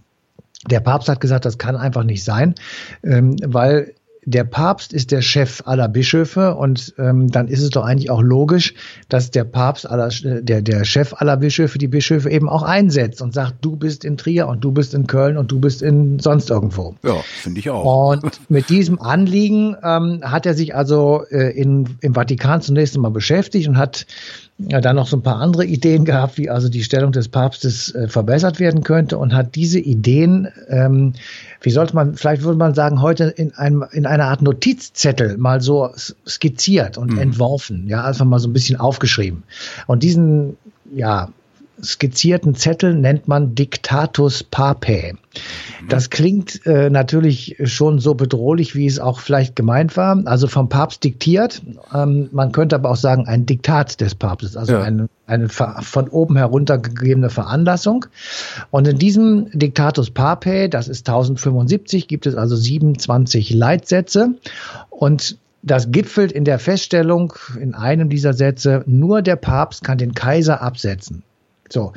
der 0.70 0.80
Papst 0.80 1.10
hat 1.10 1.20
gesagt, 1.20 1.46
das 1.46 1.58
kann 1.58 1.76
einfach 1.76 2.04
nicht 2.04 2.24
sein, 2.24 2.56
ähm, 3.04 3.36
weil 3.46 3.94
der 4.26 4.44
Papst 4.44 4.92
ist 4.92 5.12
der 5.12 5.22
Chef 5.22 5.62
aller 5.66 5.88
Bischöfe 5.88 6.56
und 6.56 6.96
ähm, 6.98 7.30
dann 7.30 7.48
ist 7.48 7.62
es 7.62 7.70
doch 7.70 7.86
eigentlich 7.86 8.10
auch 8.10 8.24
logisch, 8.24 8.74
dass 9.08 9.30
der 9.30 9.44
Papst 9.44 9.88
aller, 9.88 10.10
der, 10.24 10.64
der 10.64 10.84
Chef 10.84 11.14
aller 11.14 11.38
Bischöfe 11.38 11.78
die 11.78 11.88
Bischöfe 11.88 12.30
eben 12.30 12.50
auch 12.50 12.64
einsetzt 12.64 13.22
und 13.22 13.34
sagt, 13.34 13.58
du 13.62 13.76
bist 13.76 14.04
in 14.04 14.18
Trier 14.18 14.48
und 14.48 14.64
du 14.64 14.72
bist 14.72 14.96
in 14.96 15.06
Köln 15.06 15.38
und 15.38 15.52
du 15.52 15.60
bist 15.60 15.84
in 15.84 16.20
sonst 16.20 16.50
irgendwo. 16.50 16.96
Ja, 17.04 17.18
finde 17.24 17.60
ich 17.60 17.70
auch. 17.70 18.14
Und 18.14 18.50
mit 18.50 18.70
diesem 18.70 19.00
Anliegen 19.00 19.78
ähm, 19.84 20.22
hat 20.24 20.48
er 20.48 20.56
sich 20.56 20.76
also 20.76 21.24
äh, 21.30 21.52
in, 21.52 21.98
im 22.02 22.16
Vatikan 22.16 22.62
zunächst 22.62 22.96
einmal 22.96 23.12
beschäftigt 23.12 23.68
und 23.68 23.78
hat 23.78 24.08
ja, 24.58 24.80
dann 24.80 24.96
noch 24.96 25.08
so 25.08 25.18
ein 25.18 25.22
paar 25.22 25.42
andere 25.42 25.66
Ideen 25.66 26.06
gehabt, 26.06 26.38
wie 26.38 26.50
also 26.50 26.70
die 26.70 26.84
Stellung 26.84 27.12
des 27.12 27.28
Papstes 27.28 27.94
äh, 27.94 28.08
verbessert 28.08 28.60
werden 28.60 28.84
könnte 28.84 29.18
und 29.18 29.34
hat 29.34 29.56
diese 29.56 29.80
Ideen, 29.80 30.48
ähm, 30.70 31.14
wie 31.62 31.72
sollte 31.72 31.94
man, 31.94 32.16
vielleicht 32.16 32.44
würde 32.44 32.58
man 32.58 32.74
sagen, 32.74 33.02
heute 33.02 33.26
in 33.26 33.54
einem 33.56 33.84
in 33.92 34.06
einer 34.06 34.26
Art 34.26 34.42
Notizzettel 34.42 35.38
mal 35.38 35.60
so 35.60 35.90
skizziert 36.26 36.98
und 36.98 37.12
Mhm. 37.12 37.18
entworfen, 37.20 37.88
ja, 37.88 38.06
einfach 38.06 38.26
mal 38.26 38.40
so 38.40 38.48
ein 38.48 38.54
bisschen 38.54 38.80
aufgeschrieben. 38.80 39.44
Und 39.88 40.04
diesen, 40.04 40.56
ja, 40.94 41.30
skizzierten 41.84 42.56
Zettel 42.56 42.94
nennt 42.96 43.28
man 43.28 43.56
Dictatus 43.56 44.44
Papae. 44.44 45.14
Das 45.90 46.10
klingt 46.10 46.66
äh, 46.66 46.90
natürlich 46.90 47.58
schon 47.64 48.00
so 48.00 48.16
bedrohlich, 48.16 48.76
wie 48.76 48.86
es 48.86 49.00
auch 49.00 49.20
vielleicht 49.20 49.56
gemeint 49.56 49.98
war. 49.98 50.22
Also 50.26 50.48
vom 50.48 50.70
Papst 50.70 51.04
diktiert. 51.04 51.62
Ähm, 51.94 52.30
man 52.32 52.52
könnte 52.52 52.76
aber 52.76 52.90
auch 52.90 52.96
sagen, 52.96 53.28
ein 53.28 53.46
Diktat 53.46 54.00
des 54.02 54.16
Papstes, 54.16 54.56
also 54.56 54.74
Ja. 54.74 54.82
eine, 54.82 55.10
eine 55.28 55.50
von 55.50 56.08
oben 56.10 56.38
heruntergegebene 56.38 57.30
Veranlassung. 57.30 58.06
Und 58.72 58.88
in 58.88 58.98
diesem 58.98 59.50
Dictatus 59.52 60.12
Papae, 60.12 60.70
das 60.70 60.88
ist 60.88 61.08
1075, 61.08 62.08
gibt 62.08 62.26
es 62.26 62.36
also 62.36 62.56
27 62.56 63.52
Leitsätze. 63.54 64.36
Und 64.90 65.38
das 65.62 65.92
gipfelt 65.92 66.32
in 66.32 66.46
der 66.46 66.60
Feststellung 66.60 67.34
in 67.60 67.74
einem 67.74 68.08
dieser 68.10 68.34
Sätze, 68.34 68.84
nur 68.86 69.22
der 69.22 69.36
Papst 69.36 69.84
kann 69.84 69.98
den 69.98 70.14
Kaiser 70.14 70.62
absetzen. 70.62 71.24
So, 71.70 71.94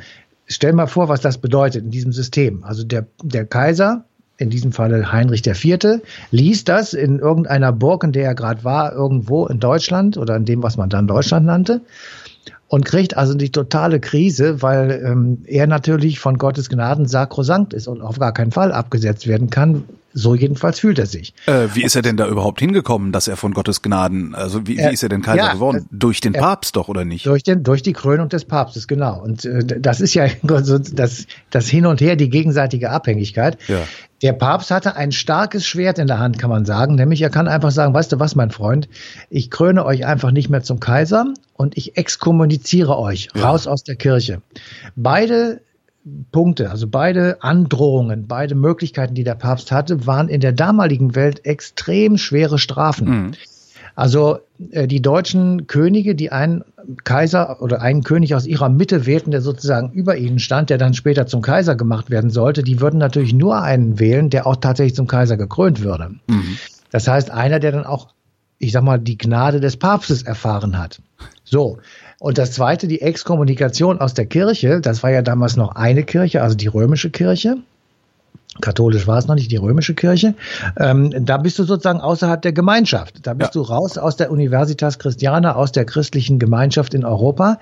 stell 0.47 0.73
mal 0.73 0.87
vor, 0.87 1.09
was 1.09 1.21
das 1.21 1.37
bedeutet 1.37 1.83
in 1.83 1.91
diesem 1.91 2.11
System. 2.11 2.63
Also 2.63 2.83
der, 2.83 3.07
der 3.23 3.45
Kaiser, 3.45 4.05
in 4.37 4.49
diesem 4.49 4.71
Falle 4.71 5.11
Heinrich 5.11 5.45
IV., 5.45 6.01
liest 6.31 6.69
das 6.69 6.93
in 6.93 7.19
irgendeiner 7.19 7.71
Burg, 7.73 8.03
in 8.03 8.13
der 8.13 8.25
er 8.25 8.35
gerade 8.35 8.63
war, 8.63 8.93
irgendwo 8.93 9.45
in 9.47 9.59
Deutschland 9.59 10.17
oder 10.17 10.35
in 10.35 10.45
dem, 10.45 10.63
was 10.63 10.77
man 10.77 10.89
dann 10.89 11.07
Deutschland 11.07 11.45
nannte. 11.45 11.81
Und 12.69 12.85
kriegt 12.85 13.17
also 13.17 13.33
die 13.33 13.51
totale 13.51 13.99
Krise, 13.99 14.61
weil 14.61 15.01
ähm, 15.03 15.39
er 15.47 15.65
natürlich 15.65 16.19
von 16.19 16.37
Gottes 16.37 16.69
Gnaden 16.69 17.07
sakrosankt 17.07 17.73
ist 17.73 17.87
und 17.87 18.01
auf 18.01 18.19
gar 18.19 18.31
keinen 18.31 18.51
Fall 18.51 18.71
abgesetzt 18.71 19.25
werden 19.27 19.49
kann. 19.49 19.85
So 20.13 20.35
jedenfalls 20.35 20.79
fühlt 20.79 20.99
er 20.99 21.07
sich. 21.07 21.33
Äh, 21.47 21.67
wie 21.73 21.83
ist 21.83 21.95
er 21.95 22.01
denn 22.03 22.15
da 22.17 22.27
überhaupt 22.27 22.59
hingekommen, 22.59 23.11
dass 23.11 23.27
er 23.27 23.37
von 23.37 23.53
Gottes 23.53 23.81
Gnaden, 23.81 24.33
also 24.35 24.67
wie, 24.67 24.77
wie 24.77 24.81
Er- 24.81 24.91
ist 24.91 25.01
er 25.03 25.09
denn 25.09 25.21
Kaiser 25.23 25.37
ja, 25.37 25.53
geworden? 25.53 25.87
Durch 25.91 26.21
den 26.21 26.33
er- 26.35 26.41
Papst 26.41 26.75
doch, 26.75 26.89
oder 26.89 27.05
nicht? 27.05 27.25
Durch, 27.25 27.41
den, 27.43 27.63
durch 27.63 27.81
die 27.83 27.93
Krönung 27.93 28.29
des 28.29 28.45
Papstes, 28.45 28.87
genau. 28.87 29.19
Und 29.21 29.45
äh, 29.45 29.63
das 29.79 29.99
ist 29.99 30.13
ja 30.13 30.27
das, 30.43 31.25
das 31.49 31.67
Hin 31.69 31.85
und 31.87 32.01
Her, 32.01 32.15
die 32.15 32.29
gegenseitige 32.29 32.91
Abhängigkeit. 32.91 33.57
Ja. 33.67 33.79
Der 34.21 34.33
Papst 34.33 34.69
hatte 34.71 34.95
ein 34.95 35.11
starkes 35.11 35.65
Schwert 35.65 35.97
in 35.97 36.07
der 36.07 36.19
Hand, 36.19 36.37
kann 36.37 36.49
man 36.49 36.65
sagen. 36.65 36.95
Nämlich 36.95 37.21
er 37.21 37.29
kann 37.29 37.47
einfach 37.47 37.71
sagen, 37.71 37.93
weißt 37.93 38.11
du 38.11 38.19
was, 38.19 38.35
mein 38.35 38.51
Freund, 38.51 38.89
ich 39.29 39.49
kröne 39.49 39.85
euch 39.85 40.05
einfach 40.05 40.31
nicht 40.31 40.49
mehr 40.49 40.61
zum 40.61 40.79
Kaiser 40.79 41.33
und 41.53 41.77
ich 41.77 41.97
exkommuniziere 41.97 42.97
euch 42.97 43.29
ja. 43.33 43.47
raus 43.47 43.67
aus 43.67 43.83
der 43.83 43.95
Kirche. 43.95 44.41
Beide 44.95 45.61
Punkte, 46.31 46.71
also 46.71 46.87
beide 46.87 47.43
Androhungen, 47.43 48.27
beide 48.27 48.55
Möglichkeiten, 48.55 49.15
die 49.15 49.23
der 49.23 49.35
Papst 49.35 49.71
hatte, 49.71 50.05
waren 50.07 50.27
in 50.27 50.41
der 50.41 50.53
damaligen 50.53 51.15
Welt 51.15 51.45
extrem 51.45 52.17
schwere 52.17 52.57
Strafen. 52.57 53.09
Mhm. 53.09 53.31
Also 53.99 54.39
äh, 54.71 54.87
die 54.87 55.01
deutschen 55.01 55.67
Könige, 55.67 56.15
die 56.15 56.31
einen 56.31 56.63
Kaiser 57.03 57.61
oder 57.61 57.81
einen 57.81 58.01
König 58.01 58.33
aus 58.33 58.45
ihrer 58.45 58.69
Mitte 58.69 59.05
wählten, 59.05 59.31
der 59.31 59.41
sozusagen 59.41 59.91
über 59.91 60.15
ihnen 60.15 60.39
stand, 60.39 60.69
der 60.69 60.77
dann 60.77 60.93
später 60.93 61.27
zum 61.27 61.41
Kaiser 61.41 61.75
gemacht 61.75 62.09
werden 62.09 62.29
sollte, 62.29 62.63
die 62.63 62.79
würden 62.79 62.97
natürlich 62.97 63.33
nur 63.33 63.61
einen 63.61 63.99
wählen, 63.99 64.29
der 64.29 64.47
auch 64.47 64.55
tatsächlich 64.55 64.95
zum 64.95 65.07
Kaiser 65.07 65.35
gekrönt 65.35 65.83
würde. 65.83 66.11
Mhm. 66.27 66.57
Das 66.91 67.09
heißt, 67.09 67.29
einer, 67.29 67.59
der 67.59 67.73
dann 67.73 67.85
auch, 67.85 68.07
ich 68.57 68.71
sag 68.71 68.83
mal, 68.83 68.99
die 68.99 69.17
Gnade 69.17 69.59
des 69.59 69.75
Papstes 69.75 70.23
erfahren 70.23 70.77
hat. 70.77 71.01
So. 71.43 71.79
Und 72.19 72.37
das 72.37 72.53
zweite, 72.53 72.87
die 72.87 73.01
Exkommunikation 73.01 73.99
aus 73.99 74.13
der 74.13 74.27
Kirche, 74.27 74.79
das 74.79 75.03
war 75.03 75.11
ja 75.11 75.21
damals 75.21 75.57
noch 75.57 75.75
eine 75.75 76.03
Kirche, 76.03 76.41
also 76.41 76.55
die 76.55 76.67
römische 76.67 77.09
Kirche. 77.09 77.57
Katholisch 78.61 79.07
war 79.07 79.17
es 79.17 79.27
noch 79.27 79.35
nicht, 79.35 79.51
die 79.51 79.57
römische 79.57 79.93
Kirche. 79.93 80.33
Ähm, 80.77 81.13
da 81.25 81.37
bist 81.37 81.57
du 81.59 81.63
sozusagen 81.63 82.01
außerhalb 82.01 82.41
der 82.41 82.51
Gemeinschaft. 82.51 83.25
Da 83.25 83.33
bist 83.33 83.55
ja. 83.55 83.61
du 83.61 83.67
raus 83.67 83.97
aus 83.97 84.17
der 84.17 84.31
Universitas 84.31 84.99
Christiana, 84.99 85.55
aus 85.55 85.71
der 85.71 85.85
christlichen 85.85 86.39
Gemeinschaft 86.39 86.93
in 86.93 87.05
Europa 87.05 87.59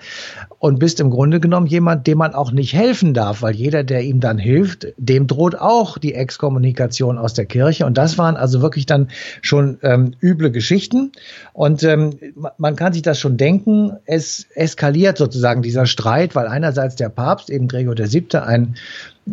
und 0.60 0.80
bist 0.80 1.00
im 1.00 1.12
Grunde 1.12 1.40
genommen 1.40 1.68
jemand, 1.68 2.08
dem 2.08 2.18
man 2.18 2.34
auch 2.34 2.52
nicht 2.52 2.74
helfen 2.74 3.14
darf, 3.14 3.44
weil 3.44 3.54
jeder, 3.54 3.84
der 3.84 4.02
ihm 4.04 4.22
dann 4.22 4.40
hilft, 4.40 4.88
dem 4.98 5.28
droht 5.28 5.56
auch 5.56 6.00
die 6.00 6.16
Exkommunikation 6.16 7.20
aus 7.20 7.34
der 7.36 7.46
Kirche. 7.46 7.86
Und 7.86 7.98
das 7.98 8.18
waren 8.18 8.36
also 8.36 8.62
wirklich 8.62 8.88
dann 8.88 9.10
schon 9.42 9.78
ähm, 9.84 10.14
üble 10.22 10.52
Geschichten. 10.52 11.12
Und 11.54 11.84
ähm, 11.84 12.18
man 12.58 12.76
kann 12.76 12.94
sich 12.94 13.04
das 13.04 13.20
schon 13.20 13.38
denken, 13.38 13.92
es 14.06 14.48
eskaliert 14.56 15.18
sozusagen 15.20 15.62
dieser 15.62 15.86
Streit, 15.86 16.34
weil 16.34 16.48
einerseits 16.48 16.96
der 16.96 17.10
Papst, 17.10 17.52
eben 17.52 17.68
Gregor 17.68 17.96
VII., 17.98 18.40
ein 18.40 18.76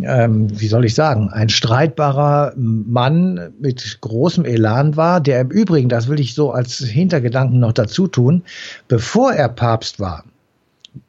ähm, 0.02 0.48
wie 0.60 0.66
soll 0.66 0.84
ich 0.84 0.94
sagen, 0.94 1.30
ein 1.30 1.48
streitbarer 1.48 2.52
Mann 2.56 3.52
mit 3.60 3.98
großem 4.00 4.44
Elan 4.44 4.96
war, 4.96 5.20
der 5.20 5.40
im 5.40 5.50
Übrigen, 5.50 5.88
das 5.88 6.08
will 6.08 6.20
ich 6.20 6.34
so 6.34 6.50
als 6.50 6.78
Hintergedanken 6.78 7.60
noch 7.60 7.72
dazu 7.72 8.06
tun, 8.06 8.42
bevor 8.88 9.32
er 9.32 9.48
Papst 9.48 10.00
war, 10.00 10.24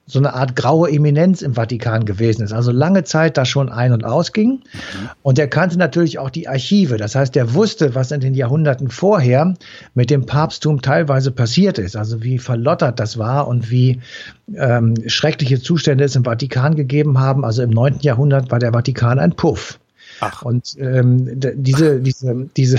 so 0.07 0.19
eine 0.19 0.33
Art 0.33 0.55
graue 0.55 0.91
Eminenz 0.91 1.41
im 1.41 1.55
Vatikan 1.55 2.05
gewesen 2.05 2.43
ist. 2.43 2.53
Also 2.53 2.71
lange 2.71 3.03
Zeit 3.03 3.37
da 3.37 3.45
schon 3.45 3.69
ein- 3.69 3.91
und 3.91 4.03
ausging. 4.03 4.61
Und 5.23 5.39
er 5.39 5.47
kannte 5.47 5.77
natürlich 5.77 6.19
auch 6.19 6.29
die 6.29 6.47
Archive. 6.47 6.97
Das 6.97 7.15
heißt, 7.15 7.35
er 7.35 7.53
wusste, 7.55 7.95
was 7.95 8.11
in 8.11 8.21
den 8.21 8.35
Jahrhunderten 8.35 8.89
vorher 8.89 9.55
mit 9.95 10.11
dem 10.11 10.25
Papsttum 10.25 10.81
teilweise 10.81 11.31
passiert 11.31 11.79
ist. 11.79 11.95
Also 11.95 12.21
wie 12.21 12.37
verlottert 12.37 12.99
das 12.99 13.17
war 13.17 13.47
und 13.47 13.71
wie 13.71 13.99
ähm, 14.55 14.95
schreckliche 15.07 15.59
Zustände 15.59 16.03
es 16.03 16.15
im 16.15 16.23
Vatikan 16.23 16.75
gegeben 16.75 17.19
haben. 17.19 17.43
Also 17.43 17.63
im 17.63 17.71
neunten 17.71 18.01
Jahrhundert 18.01 18.51
war 18.51 18.59
der 18.59 18.73
Vatikan 18.73 19.17
ein 19.17 19.35
Puff. 19.35 19.79
Ach. 20.19 20.41
Und 20.43 20.75
ähm, 20.79 21.39
diese, 21.39 21.99
diese, 21.99 22.47
diese, 22.55 22.77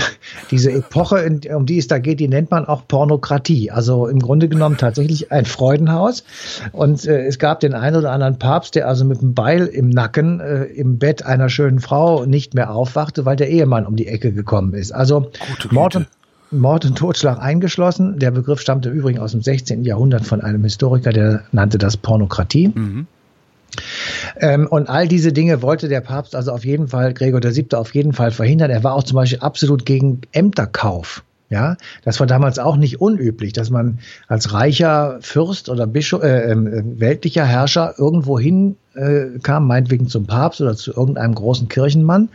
diese 0.51 0.71
Epoche, 0.71 1.39
um 1.55 1.65
die 1.65 1.77
es 1.77 1.87
da 1.87 1.99
geht, 1.99 2.19
die 2.19 2.27
nennt 2.27 2.51
man 2.51 2.65
auch 2.65 2.87
Pornokratie. 2.87 3.71
Also 3.71 4.07
im 4.07 4.19
Grunde 4.19 4.49
genommen 4.49 4.77
tatsächlich 4.77 5.31
ein 5.31 5.45
Freudenhaus. 5.45 6.23
Und 6.71 7.05
äh, 7.05 7.25
es 7.25 7.39
gab 7.39 7.59
den 7.59 7.73
einen 7.73 7.95
oder 7.95 8.11
anderen 8.11 8.39
Papst, 8.39 8.75
der 8.75 8.87
also 8.87 9.05
mit 9.05 9.19
einem 9.19 9.33
Beil 9.33 9.65
im 9.67 9.89
Nacken 9.89 10.39
äh, 10.39 10.63
im 10.65 10.97
Bett 10.97 11.25
einer 11.25 11.49
schönen 11.49 11.79
Frau 11.79 12.25
nicht 12.25 12.53
mehr 12.53 12.71
aufwachte, 12.71 13.25
weil 13.25 13.35
der 13.35 13.49
Ehemann 13.49 13.85
um 13.85 13.95
die 13.95 14.07
Ecke 14.07 14.31
gekommen 14.31 14.73
ist. 14.73 14.91
Also 14.91 15.31
Mord 15.71 15.95
und, 15.95 16.07
Mord 16.51 16.85
und 16.85 16.97
Totschlag 16.97 17.39
eingeschlossen. 17.39 18.19
Der 18.19 18.31
Begriff 18.31 18.61
stammte 18.61 18.89
übrigens 18.89 19.21
aus 19.21 19.31
dem 19.31 19.41
16. 19.41 19.83
Jahrhundert 19.83 20.25
von 20.25 20.41
einem 20.41 20.63
Historiker, 20.63 21.11
der 21.11 21.43
nannte 21.51 21.77
das 21.77 21.97
Pornokratie. 21.97 22.69
Mhm. 22.69 23.07
Ähm, 24.39 24.67
und 24.67 24.89
all 24.89 25.07
diese 25.07 25.33
Dinge 25.33 25.61
wollte 25.61 25.87
der 25.87 26.01
Papst 26.01 26.35
also 26.35 26.51
auf 26.51 26.65
jeden 26.65 26.87
Fall, 26.87 27.13
Gregor 27.13 27.43
VII. 27.43 27.73
auf 27.73 27.93
jeden 27.93 28.13
Fall 28.13 28.31
verhindern. 28.31 28.71
Er 28.71 28.83
war 28.83 28.93
auch 28.93 29.03
zum 29.03 29.15
Beispiel 29.15 29.39
absolut 29.39 29.85
gegen 29.85 30.21
Ämterkauf. 30.31 31.23
Ja, 31.49 31.77
das 32.03 32.19
war 32.19 32.27
damals 32.27 32.59
auch 32.59 32.75
nicht 32.75 32.99
unüblich, 32.99 33.53
dass 33.53 33.69
man 33.69 33.99
als 34.27 34.51
reicher 34.51 35.17
Fürst 35.21 35.69
oder 35.69 35.87
Bischof, 35.87 36.21
äh, 36.21 36.51
äh, 36.51 36.83
weltlicher 36.99 37.45
Herrscher 37.45 37.93
irgendwo 37.97 38.37
hin 38.37 38.75
äh, 38.97 39.39
kam, 39.39 39.67
meinetwegen 39.67 40.07
zum 40.07 40.25
Papst 40.25 40.61
oder 40.61 40.75
zu 40.75 40.93
irgendeinem 40.93 41.35
großen 41.35 41.67
Kirchenmann 41.67 42.29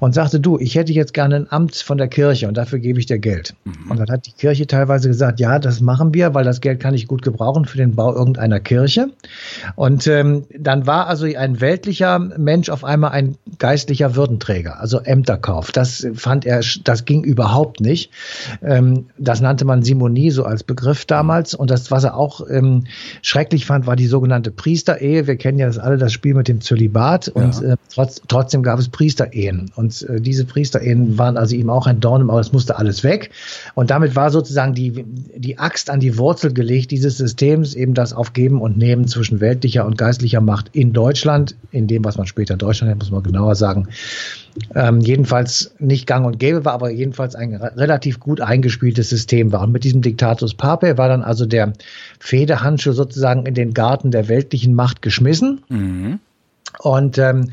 und 0.00 0.14
sagte, 0.14 0.40
du, 0.40 0.58
ich 0.58 0.74
hätte 0.74 0.92
jetzt 0.92 1.14
gerne 1.14 1.36
ein 1.36 1.46
Amt 1.50 1.76
von 1.76 1.98
der 1.98 2.08
Kirche 2.08 2.48
und 2.48 2.56
dafür 2.56 2.78
gebe 2.78 2.98
ich 2.98 3.06
dir 3.06 3.18
Geld. 3.18 3.54
Mhm. 3.64 3.90
Und 3.90 4.00
dann 4.00 4.08
hat 4.08 4.26
die 4.26 4.32
Kirche 4.32 4.66
teilweise 4.66 5.08
gesagt, 5.08 5.40
ja, 5.40 5.58
das 5.58 5.80
machen 5.80 6.14
wir, 6.14 6.34
weil 6.34 6.44
das 6.44 6.60
Geld 6.60 6.80
kann 6.80 6.94
ich 6.94 7.06
gut 7.06 7.22
gebrauchen 7.22 7.64
für 7.66 7.76
den 7.76 7.94
Bau 7.94 8.14
irgendeiner 8.14 8.60
Kirche. 8.60 9.10
Und 9.74 10.06
ähm, 10.06 10.44
dann 10.58 10.86
war 10.86 11.06
also 11.06 11.26
ein 11.26 11.60
weltlicher 11.60 12.18
Mensch 12.18 12.70
auf 12.70 12.84
einmal 12.84 13.10
ein 13.10 13.36
geistlicher 13.58 14.16
Würdenträger, 14.16 14.80
also 14.80 15.00
Ämterkauf. 15.00 15.72
Das 15.72 16.06
fand 16.14 16.46
er, 16.46 16.62
das 16.84 17.04
ging 17.04 17.24
überhaupt 17.24 17.80
nicht. 17.80 18.10
Ähm, 18.62 19.06
das 19.18 19.40
nannte 19.40 19.64
man 19.64 19.82
Simonie 19.82 20.30
so 20.30 20.44
als 20.44 20.64
Begriff 20.64 21.04
damals. 21.04 21.54
Und 21.54 21.70
das, 21.70 21.90
was 21.90 22.04
er 22.04 22.16
auch 22.16 22.40
ähm, 22.48 22.84
schrecklich 23.22 23.66
fand, 23.66 23.86
war 23.86 23.96
die 23.96 24.06
sogenannte 24.06 24.50
Priesterehe. 24.50 25.26
Wir 25.26 25.36
kennen 25.36 25.58
ja 25.58 25.66
das 25.66 25.78
alle, 25.78 25.98
das 26.06 26.12
Spiel 26.12 26.34
mit 26.34 26.48
dem 26.48 26.60
Zölibat 26.60 27.28
und 27.28 27.60
ja. 27.60 27.72
äh, 27.72 27.76
trotz, 27.92 28.22
trotzdem 28.28 28.62
gab 28.62 28.78
es 28.78 28.88
Priesterehen. 28.88 29.70
Und 29.74 30.02
äh, 30.08 30.20
diese 30.20 30.44
Priesterehen 30.44 31.18
waren 31.18 31.36
also 31.36 31.54
ihm 31.56 31.68
auch 31.68 31.86
ein 31.86 32.00
Dorn 32.00 32.22
im 32.22 32.30
Auge, 32.30 32.40
es 32.40 32.52
musste 32.52 32.78
alles 32.78 33.04
weg. 33.04 33.30
Und 33.74 33.90
damit 33.90 34.16
war 34.16 34.30
sozusagen 34.30 34.74
die, 34.74 35.04
die 35.36 35.58
Axt 35.58 35.90
an 35.90 36.00
die 36.00 36.16
Wurzel 36.16 36.52
gelegt 36.52 36.90
dieses 36.92 37.18
Systems, 37.18 37.74
eben 37.74 37.94
das 37.94 38.12
Aufgeben 38.12 38.60
und 38.60 38.78
Nehmen 38.78 39.08
zwischen 39.08 39.40
weltlicher 39.40 39.84
und 39.84 39.98
geistlicher 39.98 40.40
Macht 40.40 40.70
in 40.72 40.92
Deutschland, 40.92 41.56
in 41.72 41.86
dem, 41.86 42.04
was 42.04 42.16
man 42.16 42.26
später 42.26 42.56
Deutschland 42.56 42.90
nennt, 42.90 43.02
muss 43.02 43.10
man 43.10 43.22
genauer 43.22 43.56
sagen, 43.56 43.88
ähm, 44.74 45.00
jedenfalls 45.00 45.74
nicht 45.78 46.06
gang 46.06 46.26
und 46.26 46.38
gäbe 46.38 46.64
war, 46.64 46.72
aber 46.72 46.90
jedenfalls 46.90 47.34
ein 47.34 47.54
relativ 47.54 48.20
gut 48.20 48.40
eingespieltes 48.40 49.08
System 49.08 49.52
war. 49.52 49.62
Und 49.62 49.72
mit 49.72 49.84
diesem 49.84 50.02
Diktatus 50.02 50.54
Pape 50.54 50.98
war 50.98 51.08
dann 51.08 51.22
also 51.22 51.46
der 51.46 51.72
Federhandschuh 52.18 52.92
sozusagen 52.92 53.46
in 53.46 53.54
den 53.54 53.74
Garten 53.74 54.10
der 54.10 54.28
weltlichen 54.28 54.74
Macht 54.74 55.02
geschmissen. 55.02 55.62
Mhm. 55.68 56.20
Und 56.78 57.18
ähm, 57.18 57.50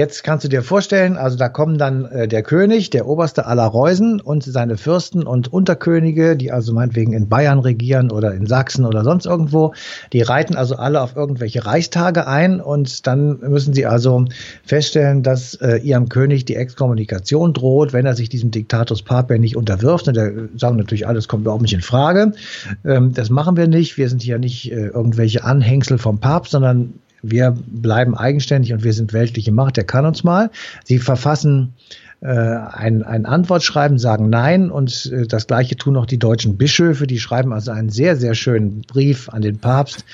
Jetzt 0.00 0.24
kannst 0.24 0.46
du 0.46 0.48
dir 0.48 0.62
vorstellen, 0.62 1.18
also 1.18 1.36
da 1.36 1.50
kommen 1.50 1.76
dann 1.76 2.06
äh, 2.06 2.26
der 2.26 2.42
König, 2.42 2.88
der 2.88 3.06
Oberste 3.06 3.44
aller 3.44 3.66
Reusen 3.66 4.18
und 4.18 4.42
seine 4.42 4.78
Fürsten 4.78 5.24
und 5.24 5.52
Unterkönige, 5.52 6.38
die 6.38 6.50
also 6.50 6.72
meinetwegen 6.72 7.12
in 7.12 7.28
Bayern 7.28 7.58
regieren 7.58 8.10
oder 8.10 8.32
in 8.32 8.46
Sachsen 8.46 8.86
oder 8.86 9.04
sonst 9.04 9.26
irgendwo. 9.26 9.74
Die 10.14 10.22
reiten 10.22 10.56
also 10.56 10.76
alle 10.76 11.02
auf 11.02 11.16
irgendwelche 11.16 11.66
Reichstage 11.66 12.26
ein 12.26 12.62
und 12.62 13.06
dann 13.06 13.40
müssen 13.40 13.74
sie 13.74 13.84
also 13.84 14.24
feststellen, 14.64 15.22
dass 15.22 15.56
äh, 15.56 15.76
ihrem 15.76 16.08
König 16.08 16.46
die 16.46 16.56
Exkommunikation 16.56 17.52
droht, 17.52 17.92
wenn 17.92 18.06
er 18.06 18.16
sich 18.16 18.30
diesem 18.30 18.50
Diktatus 18.50 19.02
Pape 19.02 19.38
nicht 19.38 19.54
unterwirft. 19.54 20.08
Und 20.08 20.16
der 20.16 20.32
sagen 20.56 20.78
natürlich, 20.78 21.06
alles 21.06 21.28
kommt 21.28 21.42
überhaupt 21.42 21.60
nicht 21.60 21.74
in 21.74 21.82
Frage. 21.82 22.32
Ähm, 22.86 23.12
das 23.12 23.28
machen 23.28 23.58
wir 23.58 23.68
nicht. 23.68 23.98
Wir 23.98 24.08
sind 24.08 24.22
hier 24.22 24.38
nicht 24.38 24.72
äh, 24.72 24.86
irgendwelche 24.86 25.44
Anhängsel 25.44 25.98
vom 25.98 26.20
Papst, 26.20 26.52
sondern 26.52 26.94
wir 27.22 27.56
bleiben 27.66 28.16
eigenständig 28.16 28.72
und 28.72 28.84
wir 28.84 28.92
sind 28.92 29.12
weltliche 29.12 29.52
Macht, 29.52 29.76
der 29.76 29.84
kann 29.84 30.06
uns 30.06 30.24
mal. 30.24 30.50
Sie 30.84 30.98
verfassen 30.98 31.74
äh, 32.22 32.26
ein, 32.26 33.02
ein 33.02 33.24
Antwortschreiben, 33.24 33.98
sagen 33.98 34.28
Nein 34.28 34.70
und 34.70 35.10
äh, 35.10 35.26
das 35.26 35.46
gleiche 35.46 35.76
tun 35.76 35.96
auch 35.96 36.04
die 36.04 36.18
deutschen 36.18 36.58
Bischöfe, 36.58 37.06
die 37.06 37.18
schreiben 37.18 37.54
also 37.54 37.70
einen 37.70 37.88
sehr, 37.88 38.14
sehr 38.16 38.34
schönen 38.34 38.82
Brief 38.82 39.30
an 39.30 39.40
den 39.40 39.58
Papst, 39.58 40.04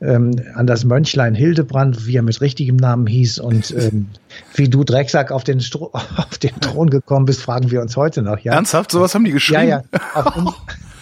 ähm, 0.00 0.34
an 0.54 0.66
das 0.66 0.84
Mönchlein 0.84 1.36
Hildebrand, 1.36 2.04
wie 2.06 2.16
er 2.16 2.22
mit 2.22 2.40
richtigem 2.40 2.74
Namen 2.74 3.06
hieß 3.06 3.38
und 3.38 3.70
ähm, 3.78 4.08
wie 4.54 4.68
du 4.68 4.82
Drecksack 4.82 5.30
auf 5.30 5.44
den, 5.44 5.60
Stro 5.60 5.92
auf 6.16 6.38
den 6.38 6.58
Thron 6.60 6.90
gekommen 6.90 7.26
bist, 7.26 7.42
fragen 7.42 7.70
wir 7.70 7.80
uns 7.80 7.96
heute 7.96 8.22
noch. 8.22 8.40
Ja? 8.40 8.54
Ernsthaft? 8.54 8.90
Sowas 8.90 9.14
haben 9.14 9.24
die 9.24 9.30
geschrieben? 9.30 9.68
Ja, 9.68 9.82
ja. 9.92 10.24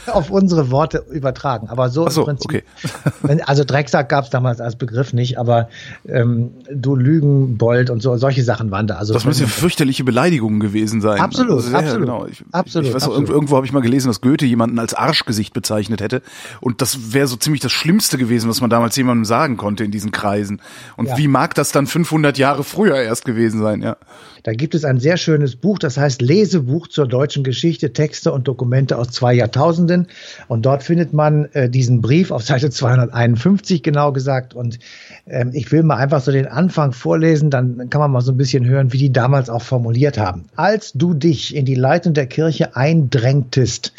Auf, 0.12 0.30
unsere 0.30 0.70
Worte 0.70 1.04
übertragen. 1.10 1.68
Aber 1.68 1.88
so, 1.88 2.08
so 2.08 2.22
im 2.22 2.26
Prinzip. 2.26 2.64
Okay. 3.22 3.42
also 3.46 3.64
Drecksack 3.64 4.08
gab 4.08 4.24
es 4.24 4.30
damals 4.30 4.60
als 4.60 4.76
Begriff 4.76 5.12
nicht, 5.12 5.38
aber 5.38 5.68
ähm, 6.08 6.50
du 6.72 6.96
Lügenbold 6.96 7.90
und 7.90 8.02
so 8.02 8.16
solche 8.16 8.42
Sachen 8.44 8.70
waren 8.70 8.86
da. 8.86 8.96
Also 8.96 9.12
das 9.12 9.24
müssen 9.24 9.42
ja 9.42 9.48
fürchterliche 9.48 10.04
Beleidigungen 10.04 10.60
gewesen 10.60 11.00
sein. 11.00 11.20
Absolut, 11.20 11.64
also, 11.64 11.76
absolut. 11.76 12.00
Genau. 12.00 12.26
Ich, 12.26 12.44
absolut, 12.52 12.88
ich 12.88 12.94
weiß 12.94 13.04
absolut. 13.04 13.28
Noch, 13.28 13.34
irgendwo 13.34 13.56
habe 13.56 13.66
ich 13.66 13.72
mal 13.72 13.80
gelesen, 13.80 14.08
dass 14.08 14.20
Goethe 14.20 14.46
jemanden 14.46 14.78
als 14.78 14.94
Arschgesicht 14.94 15.52
bezeichnet 15.52 16.00
hätte. 16.00 16.22
Und 16.60 16.80
das 16.80 17.12
wäre 17.12 17.26
so 17.26 17.36
ziemlich 17.36 17.60
das 17.60 17.72
Schlimmste 17.72 18.18
gewesen, 18.18 18.48
was 18.48 18.60
man 18.60 18.70
damals 18.70 18.96
jemandem 18.96 19.24
sagen 19.24 19.56
konnte 19.56 19.84
in 19.84 19.90
diesen 19.90 20.12
Kreisen. 20.12 20.60
Und 20.96 21.06
ja. 21.06 21.18
wie 21.18 21.28
mag 21.28 21.54
das 21.54 21.72
dann 21.72 21.86
500 21.86 22.38
Jahre 22.38 22.64
früher 22.64 22.96
erst 22.96 23.24
gewesen 23.24 23.60
sein? 23.60 23.82
Ja. 23.82 23.96
Da 24.42 24.52
gibt 24.52 24.74
es 24.74 24.84
ein 24.84 24.98
sehr 24.98 25.16
schönes 25.16 25.56
Buch, 25.56 25.78
das 25.78 25.98
heißt 25.98 26.22
Lesebuch 26.22 26.88
zur 26.88 27.06
deutschen 27.06 27.44
Geschichte, 27.44 27.92
Texte 27.92 28.32
und 28.32 28.48
Dokumente 28.48 28.96
aus 28.96 29.10
zwei 29.10 29.34
Jahrtausenden 29.34 29.89
Jahrtausenden. 29.90 30.06
Und 30.48 30.66
dort 30.66 30.82
findet 30.82 31.12
man 31.12 31.46
äh, 31.52 31.68
diesen 31.68 32.00
Brief 32.00 32.30
auf 32.30 32.42
Seite 32.42 32.70
251 32.70 33.82
genau 33.82 34.12
gesagt. 34.12 34.54
Und 34.54 34.78
ähm, 35.26 35.50
ich 35.52 35.70
will 35.72 35.82
mal 35.82 35.96
einfach 35.96 36.20
so 36.20 36.32
den 36.32 36.46
Anfang 36.46 36.92
vorlesen, 36.92 37.50
dann 37.50 37.90
kann 37.90 38.00
man 38.00 38.10
mal 38.10 38.20
so 38.20 38.32
ein 38.32 38.36
bisschen 38.36 38.64
hören, 38.66 38.92
wie 38.92 38.98
die 38.98 39.12
damals 39.12 39.50
auch 39.50 39.62
formuliert 39.62 40.18
haben. 40.18 40.46
Als 40.56 40.92
du 40.92 41.14
dich 41.14 41.54
in 41.54 41.64
die 41.64 41.74
Leitung 41.74 42.14
der 42.14 42.26
Kirche 42.26 42.76
eindrängtest, 42.76 43.92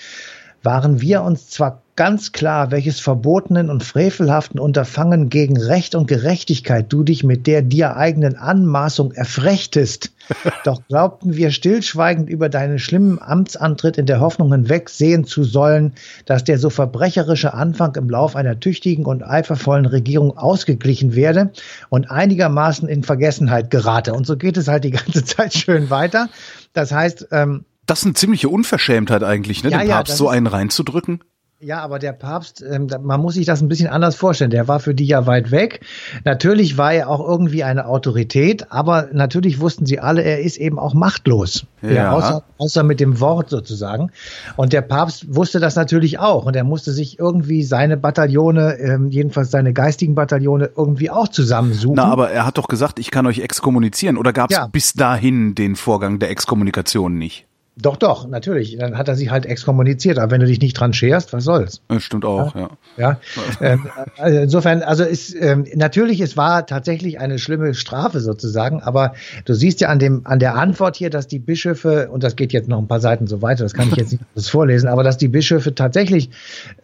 waren 0.63 1.01
wir 1.01 1.23
uns 1.23 1.49
zwar 1.49 1.81
ganz 1.95 2.31
klar, 2.31 2.71
welches 2.71 2.99
verbotenen 2.99 3.69
und 3.69 3.83
frevelhaften 3.83 4.59
Unterfangen 4.59 5.29
gegen 5.29 5.55
Recht 5.55 5.93
und 5.93 6.07
Gerechtigkeit 6.07 6.91
du 6.91 7.03
dich 7.03 7.23
mit 7.23 7.47
der 7.47 7.61
dir 7.61 7.97
eigenen 7.97 8.37
Anmaßung 8.37 9.11
erfrechtest. 9.11 10.11
Doch 10.63 10.81
glaubten 10.87 11.35
wir 11.35 11.51
stillschweigend 11.51 12.29
über 12.29 12.49
deinen 12.49 12.79
schlimmen 12.79 13.21
Amtsantritt 13.21 13.97
in 13.97 14.05
der 14.05 14.19
Hoffnung 14.19 14.51
hinwegsehen 14.51 15.25
zu 15.25 15.43
sollen, 15.43 15.93
dass 16.25 16.43
der 16.43 16.57
so 16.57 16.69
verbrecherische 16.69 17.53
Anfang 17.53 17.95
im 17.95 18.09
Lauf 18.09 18.35
einer 18.35 18.59
tüchtigen 18.59 19.05
und 19.05 19.21
eifervollen 19.21 19.85
Regierung 19.85 20.37
ausgeglichen 20.37 21.13
werde 21.13 21.51
und 21.89 22.09
einigermaßen 22.09 22.87
in 22.87 23.03
Vergessenheit 23.03 23.69
gerate. 23.69 24.13
Und 24.13 24.25
so 24.25 24.37
geht 24.37 24.57
es 24.57 24.67
halt 24.67 24.85
die 24.85 24.91
ganze 24.91 25.25
Zeit 25.25 25.53
schön 25.53 25.89
weiter. 25.89 26.29
Das 26.73 26.91
heißt, 26.91 27.27
ähm, 27.31 27.65
das 27.85 28.00
ist 28.00 28.05
eine 28.05 28.13
ziemliche 28.13 28.50
Unverschämtheit 28.50 29.23
eigentlich, 29.23 29.63
ne, 29.63 29.71
ja, 29.71 29.79
dem 29.79 29.89
Papst 29.89 30.13
ja, 30.13 30.17
so 30.17 30.29
einen 30.29 30.47
reinzudrücken. 30.47 31.21
Ja, 31.63 31.81
aber 31.81 32.00
der 32.00 32.13
Papst, 32.13 32.63
ähm, 32.67 32.88
man 33.03 33.21
muss 33.21 33.35
sich 33.35 33.45
das 33.45 33.61
ein 33.61 33.67
bisschen 33.67 33.88
anders 33.88 34.15
vorstellen. 34.15 34.50
Der 34.50 34.67
war 34.67 34.79
für 34.79 34.95
die 34.95 35.05
ja 35.05 35.27
weit 35.27 35.51
weg. 35.51 35.81
Natürlich 36.25 36.75
war 36.79 36.91
er 36.91 37.07
auch 37.07 37.19
irgendwie 37.19 37.63
eine 37.63 37.85
Autorität, 37.85 38.71
aber 38.71 39.09
natürlich 39.13 39.59
wussten 39.59 39.85
sie 39.85 40.00
alle, 40.00 40.23
er 40.23 40.39
ist 40.39 40.57
eben 40.57 40.79
auch 40.79 40.95
machtlos. 40.95 41.67
Ja. 41.83 41.91
ja 41.91 42.11
außer, 42.13 42.43
außer 42.57 42.81
mit 42.81 43.00
dem 43.00 43.19
Wort 43.19 43.51
sozusagen. 43.51 44.09
Und 44.55 44.73
der 44.73 44.81
Papst 44.81 45.35
wusste 45.35 45.59
das 45.59 45.75
natürlich 45.75 46.17
auch. 46.17 46.45
Und 46.45 46.55
er 46.55 46.63
musste 46.63 46.91
sich 46.93 47.19
irgendwie 47.19 47.61
seine 47.61 47.95
Bataillone, 47.95 48.79
ähm, 48.79 49.09
jedenfalls 49.09 49.51
seine 49.51 49.71
geistigen 49.71 50.15
Bataillone, 50.15 50.71
irgendwie 50.75 51.11
auch 51.11 51.27
zusammensuchen. 51.27 51.97
Na, 51.97 52.05
aber 52.05 52.31
er 52.31 52.47
hat 52.47 52.57
doch 52.57 52.69
gesagt, 52.69 52.97
ich 52.97 53.11
kann 53.11 53.27
euch 53.27 53.38
exkommunizieren. 53.38 54.17
Oder 54.17 54.33
gab 54.33 54.50
es 54.50 54.57
ja. 54.57 54.65
bis 54.65 54.93
dahin 54.93 55.53
den 55.53 55.75
Vorgang 55.75 56.17
der 56.17 56.31
Exkommunikation 56.31 57.19
nicht? 57.19 57.45
Doch, 57.77 57.95
doch, 57.95 58.27
natürlich. 58.27 58.77
Dann 58.77 58.97
hat 58.97 59.07
er 59.07 59.15
sich 59.15 59.31
halt 59.31 59.45
exkommuniziert. 59.45 60.19
Aber 60.19 60.31
wenn 60.31 60.41
du 60.41 60.45
dich 60.45 60.59
nicht 60.59 60.73
dran 60.73 60.93
scherst, 60.93 61.31
was 61.31 61.45
soll's? 61.45 61.81
Das 61.87 62.03
stimmt 62.03 62.25
auch, 62.25 62.53
ja. 62.53 62.69
Ja. 62.97 63.19
ja. 63.61 63.61
ähm, 63.61 63.87
also 64.17 64.39
insofern, 64.39 64.83
also 64.83 65.05
ist 65.05 65.33
ähm, 65.39 65.65
natürlich, 65.75 66.19
es 66.19 66.35
war 66.35 66.65
tatsächlich 66.65 67.19
eine 67.19 67.39
schlimme 67.39 67.73
Strafe 67.73 68.19
sozusagen. 68.19 68.81
Aber 68.81 69.13
du 69.45 69.53
siehst 69.53 69.79
ja 69.79 69.87
an 69.87 69.99
dem 69.99 70.21
an 70.25 70.39
der 70.39 70.55
Antwort 70.55 70.97
hier, 70.97 71.09
dass 71.09 71.27
die 71.27 71.39
Bischöfe 71.39 72.09
und 72.09 72.23
das 72.23 72.35
geht 72.35 72.51
jetzt 72.51 72.67
noch 72.67 72.77
ein 72.77 72.87
paar 72.87 72.99
Seiten 72.99 73.25
so 73.25 73.41
weiter. 73.41 73.63
Das 73.63 73.73
kann 73.73 73.87
ich 73.87 73.95
jetzt 73.95 74.11
nicht 74.11 74.23
alles 74.35 74.49
vorlesen, 74.49 74.89
aber 74.89 75.03
dass 75.03 75.17
die 75.17 75.29
Bischöfe 75.29 75.73
tatsächlich 75.73 76.29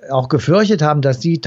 auch 0.10 0.30
gefürchtet 0.30 0.82
haben, 0.82 1.02
dass 1.02 1.22
sie 1.22 1.42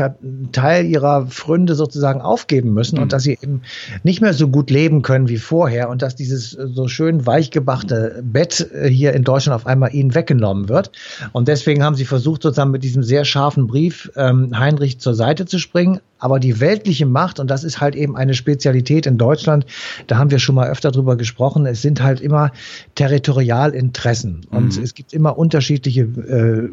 Teil 0.53 0.85
ihrer 0.85 1.27
Fründe 1.29 1.75
sozusagen 1.75 2.21
aufgeben 2.21 2.75
müssen 2.75 2.97
mhm. 2.97 3.05
und 3.05 3.13
dass 3.15 3.23
sie 3.23 3.39
eben 3.41 3.63
nicht 4.03 4.21
mehr 4.21 4.35
so 4.35 4.49
gut 4.49 4.71
leben 4.71 5.01
können 5.01 5.29
wie 5.29 5.39
vorher 5.39 5.89
und 5.89 6.03
dass 6.03 6.15
dieses 6.15 6.51
so 6.51 6.89
schön 6.89 7.27
weichgebachte 7.27 8.23
Bett 8.23 8.71
äh, 8.75 8.89
hier 8.89 9.15
in 9.15 9.25
Deutschland 9.31 9.55
auf 9.55 9.67
einmal 9.67 9.95
ihnen 9.95 10.15
weggenommen 10.15 10.69
wird. 10.69 10.91
Und 11.31 11.47
deswegen 11.47 11.85
haben 11.85 11.95
sie 11.95 12.05
versucht, 12.05 12.43
sozusagen 12.43 12.73
mit 12.73 12.83
diesem 12.83 13.05
sehr 13.05 13.25
scharfen 13.25 13.69
Brief 13.69 14.11
ähm, 14.17 14.59
Heinrich 14.59 14.99
zur 14.99 15.15
Seite 15.15 15.47
zu 15.47 15.59
springen. 15.59 16.01
Aber 16.19 16.41
die 16.41 16.61
weltliche 16.61 17.07
Macht, 17.07 17.39
und 17.41 17.49
das 17.49 17.65
ist 17.65 17.81
halt 17.81 17.95
eben 17.95 18.17
eine 18.17 18.35
Spezialität 18.35 19.07
in 19.07 19.17
Deutschland, 19.17 19.65
da 20.07 20.19
haben 20.19 20.31
wir 20.31 20.39
schon 20.39 20.55
mal 20.55 20.69
öfter 20.69 20.91
drüber 20.91 21.17
gesprochen, 21.17 21.65
es 21.65 21.81
sind 21.81 22.03
halt 22.03 22.21
immer 22.21 22.51
Territorialinteressen. 22.97 24.47
Und 24.51 24.77
mhm. 24.77 24.83
es 24.83 24.95
gibt 24.95 25.13
immer 25.15 25.39
unterschiedliche 25.39 26.03
äh, 26.03 26.69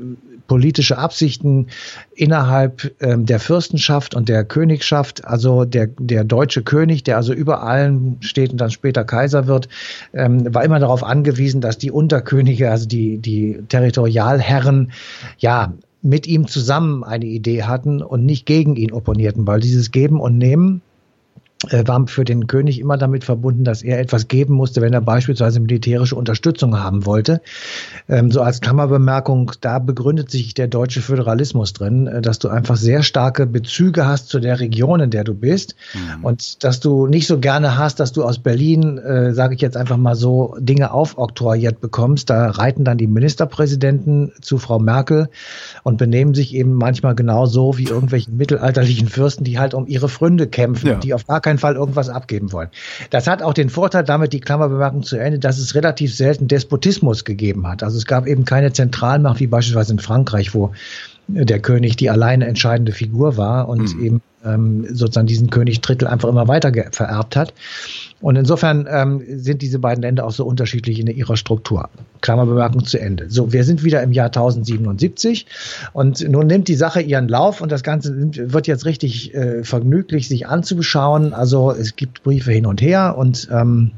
politische 0.48 0.98
Absichten 0.98 1.68
innerhalb 2.16 2.94
ähm, 3.02 3.26
der 3.26 3.40
Fürstenschaft 3.40 4.16
und 4.16 4.30
der 4.30 4.44
Königschaft. 4.44 5.26
Also 5.26 5.66
der, 5.66 5.88
der 6.00 6.24
deutsche 6.24 6.64
König, 6.64 7.04
der 7.04 7.18
also 7.18 7.34
über 7.34 7.64
allen 7.64 8.18
steht 8.22 8.52
und 8.52 8.62
dann 8.62 8.72
später 8.72 9.04
Kaiser 9.04 9.48
wird, 9.48 9.70
ähm, 10.14 10.54
war 10.54 10.64
immer 10.64 10.80
darauf 10.80 11.04
angewiesen, 11.04 11.62
dass 11.62 11.78
die 11.78 11.92
Unterkönige, 11.92 12.72
also 12.72 12.88
die, 12.88 13.18
die 13.18 13.60
Territorialherren, 13.70 14.92
ja, 15.38 15.74
mit 16.02 16.28
ihm 16.28 16.48
zusammen 16.48 17.04
eine 17.04 17.26
Idee 17.26 17.64
hatten 17.64 18.02
und 18.02 18.26
nicht 18.26 18.46
gegen 18.46 18.76
ihn 18.76 18.94
opponierten, 18.94 19.46
weil 19.48 19.60
dieses 19.60 19.92
Geben 19.92 20.22
und 20.22 20.38
Nehmen 20.38 20.82
war 21.64 22.08
für 22.08 22.24
den 22.24 22.46
König 22.48 22.80
immer 22.80 22.98
damit 22.98 23.24
verbunden, 23.24 23.64
dass 23.64 23.82
er 23.82 24.00
etwas 24.00 24.28
geben 24.28 24.54
musste, 24.54 24.82
wenn 24.82 24.94
er 24.94 25.02
beispielsweise 25.02 25.60
militärische 25.60 26.16
Unterstützung 26.16 26.80
haben 26.80 27.06
wollte. 27.06 27.42
Ähm, 28.08 28.32
so 28.32 28.42
als 28.42 28.62
Klammerbemerkung, 28.62 29.52
da 29.62 29.80
begründet 29.80 30.30
sich 30.30 30.54
der 30.54 30.68
deutsche 30.68 31.02
Föderalismus 31.02 31.74
drin, 31.74 32.06
äh, 32.06 32.22
dass 32.22 32.38
du 32.38 32.50
einfach 32.50 32.76
sehr 32.76 33.02
starke 33.02 33.48
Bezüge 33.48 34.06
hast 34.06 34.30
zu 34.30 34.40
der 34.40 34.60
Region, 34.60 35.00
in 35.00 35.10
der 35.10 35.24
du 35.24 35.34
bist 35.34 35.76
mhm. 35.94 36.26
und 36.26 36.64
dass 36.64 36.80
du 36.80 37.08
nicht 37.08 37.26
so 37.26 37.40
gerne 37.40 37.78
hast, 37.78 38.00
dass 38.00 38.12
du 38.12 38.24
aus 38.24 38.38
Berlin, 38.38 39.00
äh, 39.00 39.34
sage 39.34 39.56
ich 39.56 39.62
jetzt 39.62 39.78
einfach 39.78 39.98
mal 39.98 40.16
so, 40.16 40.56
Dinge 40.60 40.92
aufoktroyiert 40.92 41.82
bekommst. 41.82 42.30
Da 42.30 42.52
reiten 42.52 42.84
dann 42.84 43.00
die 43.00 43.08
Ministerpräsidenten 43.08 44.32
zu 44.42 44.60
Frau 44.60 44.78
Merkel 44.78 45.30
und 45.82 45.98
benehmen 45.98 46.36
sich 46.36 46.54
eben 46.54 46.74
manchmal 46.74 47.16
genauso 47.16 47.80
wie 47.80 47.86
irgendwelche 47.86 48.30
mittelalterlichen 48.30 49.08
Fürsten, 49.08 49.44
die 49.44 49.58
halt 49.58 49.74
um 49.74 49.88
ihre 49.88 50.08
Fründe 50.08 50.48
kämpfen, 50.48 50.88
ja. 50.88 50.96
die 50.96 51.16
auf 51.16 51.26
gar 51.26 51.42
keinen 51.48 51.60
Fall 51.60 51.76
irgendwas 51.76 52.10
abgeben 52.10 52.52
wollen. 52.52 52.68
Das 53.10 53.26
hat 53.26 53.42
auch 53.42 53.54
den 53.54 53.70
Vorteil, 53.70 54.04
damit 54.04 54.34
die 54.34 54.42
Klammerbemerkung 54.42 55.04
zu 55.04 55.16
Ende, 55.16 55.40
dass 55.40 55.60
es 55.60 55.76
relativ 55.76 56.14
selten 56.14 56.50
Despotismus 56.50 57.24
gegeben 57.24 57.66
hat. 57.68 57.84
Also 57.84 57.98
es 57.98 58.06
gab 58.06 58.28
eben 58.28 58.44
keine 58.44 58.74
Zentralmacht, 58.74 59.40
wie 59.40 59.48
beispielsweise 59.48 59.94
in 59.94 60.00
Frankreich, 60.00 60.54
wo 60.54 60.74
der 61.30 61.60
König 61.60 61.96
die 61.96 62.10
alleine 62.10 62.48
entscheidende 62.48 62.92
Figur 62.92 63.38
war 63.38 63.70
und 63.70 63.96
mhm. 63.96 64.04
eben 64.04 64.22
ähm, 64.44 64.86
sozusagen 64.94 65.28
diesen 65.28 65.50
König 65.50 65.80
Drittel 65.80 66.08
einfach 66.08 66.28
immer 66.28 66.50
weiter 66.50 66.72
vererbt 66.92 67.38
hat. 67.38 67.54
Und 68.20 68.36
insofern 68.36 68.88
ähm, 68.90 69.22
sind 69.28 69.62
diese 69.62 69.80
beiden 69.80 70.02
Länder 70.02 70.26
auch 70.26 70.32
so 70.32 70.46
unterschiedlich 70.46 71.00
in 71.00 71.08
ihrer 71.08 71.38
Struktur. 71.38 71.90
Klammerbemerkung 72.22 72.84
zu 72.84 73.00
Ende. 73.00 73.30
So, 73.30 73.54
wir 73.54 73.64
sind 73.64 73.84
wieder 73.84 74.02
im 74.02 74.12
Jahr 74.12 74.28
1077 74.28 75.46
und 75.94 76.28
nun 76.28 76.48
nimmt 76.48 76.68
die 76.68 76.76
Sache 76.76 77.02
ihren 77.02 77.28
Lauf 77.28 77.62
und 77.62 77.72
das 77.72 77.84
Ganze 77.84 78.16
wird 78.34 78.66
jetzt 78.66 78.86
richtig 78.86 79.36
äh, 79.36 79.64
vergnüglich 79.64 80.28
sich 80.28 80.48
anzuschauen. 80.48 81.34
Also 81.34 81.72
es 81.72 81.96
gibt 81.96 82.24
Briefe 82.24 82.52
hin 82.52 82.66
und 82.66 82.82
her 82.82 83.16
und 83.18 83.48
ähm, 83.52 83.92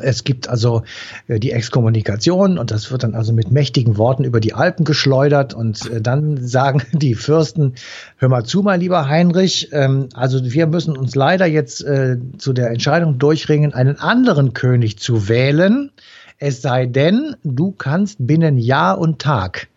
es 0.00 0.24
gibt 0.24 0.48
also 0.48 0.82
äh, 1.28 1.38
die 1.38 1.52
Exkommunikation 1.52 2.58
und 2.58 2.70
das 2.70 2.90
wird 2.90 3.02
dann 3.02 3.14
also 3.14 3.32
mit 3.32 3.50
mächtigen 3.50 3.96
Worten 3.96 4.24
über 4.24 4.40
die 4.40 4.54
Alpen 4.54 4.84
geschleudert 4.84 5.54
und 5.54 5.90
äh, 5.90 6.00
dann 6.00 6.46
sagen 6.46 6.82
die 6.92 7.14
Fürsten, 7.14 7.74
hör 8.16 8.28
mal 8.28 8.44
zu, 8.44 8.62
mein 8.62 8.80
lieber 8.80 9.08
Heinrich, 9.08 9.68
ähm, 9.72 10.08
also 10.14 10.40
wir 10.44 10.66
müssen 10.66 10.96
uns 10.96 11.14
leider 11.14 11.46
jetzt 11.46 11.84
äh, 11.84 12.16
zu 12.38 12.52
der 12.52 12.70
Entscheidung 12.70 13.18
durchringen, 13.18 13.74
einen 13.74 13.98
anderen 13.98 14.52
König 14.52 14.98
zu 14.98 15.28
wählen, 15.28 15.90
es 16.38 16.60
sei 16.62 16.86
denn, 16.86 17.36
du 17.44 17.70
kannst 17.72 18.16
binnen 18.18 18.58
Jahr 18.58 18.98
und 18.98 19.20
Tag 19.20 19.68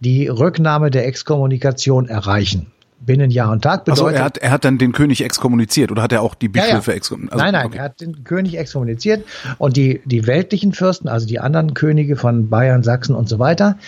die 0.00 0.28
Rücknahme 0.28 0.90
der 0.90 1.06
Exkommunikation 1.06 2.08
erreichen 2.08 2.72
binnen 3.00 3.30
Jahr 3.30 3.50
und 3.50 3.62
Tag 3.62 3.84
bedeutet. 3.84 4.04
Also 4.04 4.16
er 4.16 4.24
hat, 4.24 4.38
er 4.38 4.50
hat 4.50 4.64
dann 4.64 4.78
den 4.78 4.92
König 4.92 5.24
exkommuniziert 5.24 5.90
oder 5.90 6.02
hat 6.02 6.12
er 6.12 6.22
auch 6.22 6.34
die 6.34 6.48
Bischöfe 6.48 6.90
ja, 6.90 6.92
ja. 6.92 6.96
exkommuniziert? 6.96 7.32
Also, 7.32 7.44
nein, 7.44 7.52
nein, 7.52 7.66
okay. 7.66 7.78
er 7.78 7.84
hat 7.84 8.00
den 8.00 8.24
König 8.24 8.58
exkommuniziert 8.58 9.24
und 9.58 9.76
die, 9.76 10.00
die 10.04 10.26
weltlichen 10.26 10.72
Fürsten, 10.72 11.08
also 11.08 11.26
die 11.26 11.38
anderen 11.38 11.74
Könige 11.74 12.16
von 12.16 12.48
Bayern, 12.48 12.82
Sachsen 12.82 13.14
und 13.14 13.28
so 13.28 13.38
weiter, 13.38 13.78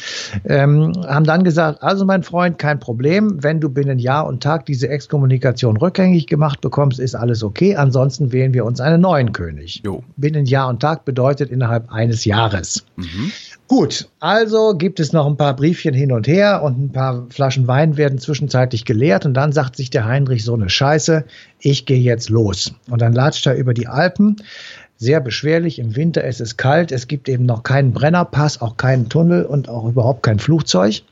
ähm, 0.44 0.92
haben 1.06 1.24
dann 1.24 1.44
gesagt, 1.44 1.82
also 1.82 2.04
mein 2.04 2.22
Freund, 2.22 2.58
kein 2.58 2.80
Problem, 2.80 3.42
wenn 3.42 3.60
du 3.60 3.68
binnen 3.68 3.98
Jahr 3.98 4.26
und 4.26 4.42
Tag 4.42 4.66
diese 4.66 4.88
Exkommunikation 4.88 5.76
rückgängig 5.76 6.26
gemacht 6.26 6.60
bekommst, 6.60 7.00
ist 7.00 7.14
alles 7.14 7.42
okay, 7.42 7.76
ansonsten 7.76 8.32
wählen 8.32 8.54
wir 8.54 8.64
uns 8.64 8.80
einen 8.80 9.00
neuen 9.00 9.32
König. 9.32 9.82
Jo. 9.84 10.02
Binnen 10.16 10.46
Jahr 10.46 10.68
und 10.68 10.80
Tag 10.80 11.04
bedeutet 11.04 11.50
innerhalb 11.50 11.90
eines 11.92 12.24
Jahres. 12.24 12.84
Mhm. 12.96 13.32
Gut, 13.70 14.08
also 14.18 14.74
gibt 14.76 14.98
es 14.98 15.12
noch 15.12 15.28
ein 15.28 15.36
paar 15.36 15.54
Briefchen 15.54 15.94
hin 15.94 16.10
und 16.10 16.26
her 16.26 16.64
und 16.64 16.76
ein 16.76 16.90
paar 16.90 17.28
Flaschen 17.30 17.68
Wein 17.68 17.96
werden 17.96 18.18
zwischenzeitlich 18.18 18.84
geleert 18.84 19.26
und 19.26 19.34
dann 19.34 19.52
sagt 19.52 19.76
sich 19.76 19.90
der 19.90 20.06
Heinrich 20.06 20.44
so 20.44 20.54
eine 20.54 20.68
Scheiße, 20.68 21.24
ich 21.60 21.86
gehe 21.86 22.00
jetzt 22.00 22.30
los. 22.30 22.74
Und 22.90 23.00
dann 23.00 23.12
latscht 23.12 23.46
er 23.46 23.54
über 23.54 23.72
die 23.72 23.86
Alpen, 23.86 24.42
sehr 24.96 25.20
beschwerlich, 25.20 25.78
im 25.78 25.94
Winter 25.94 26.24
es 26.24 26.40
ist 26.40 26.56
kalt, 26.56 26.90
es 26.90 27.06
gibt 27.06 27.28
eben 27.28 27.46
noch 27.46 27.62
keinen 27.62 27.92
Brennerpass, 27.92 28.60
auch 28.60 28.76
keinen 28.76 29.08
Tunnel 29.08 29.44
und 29.44 29.68
auch 29.68 29.88
überhaupt 29.88 30.24
kein 30.24 30.40
Flugzeug. 30.40 31.02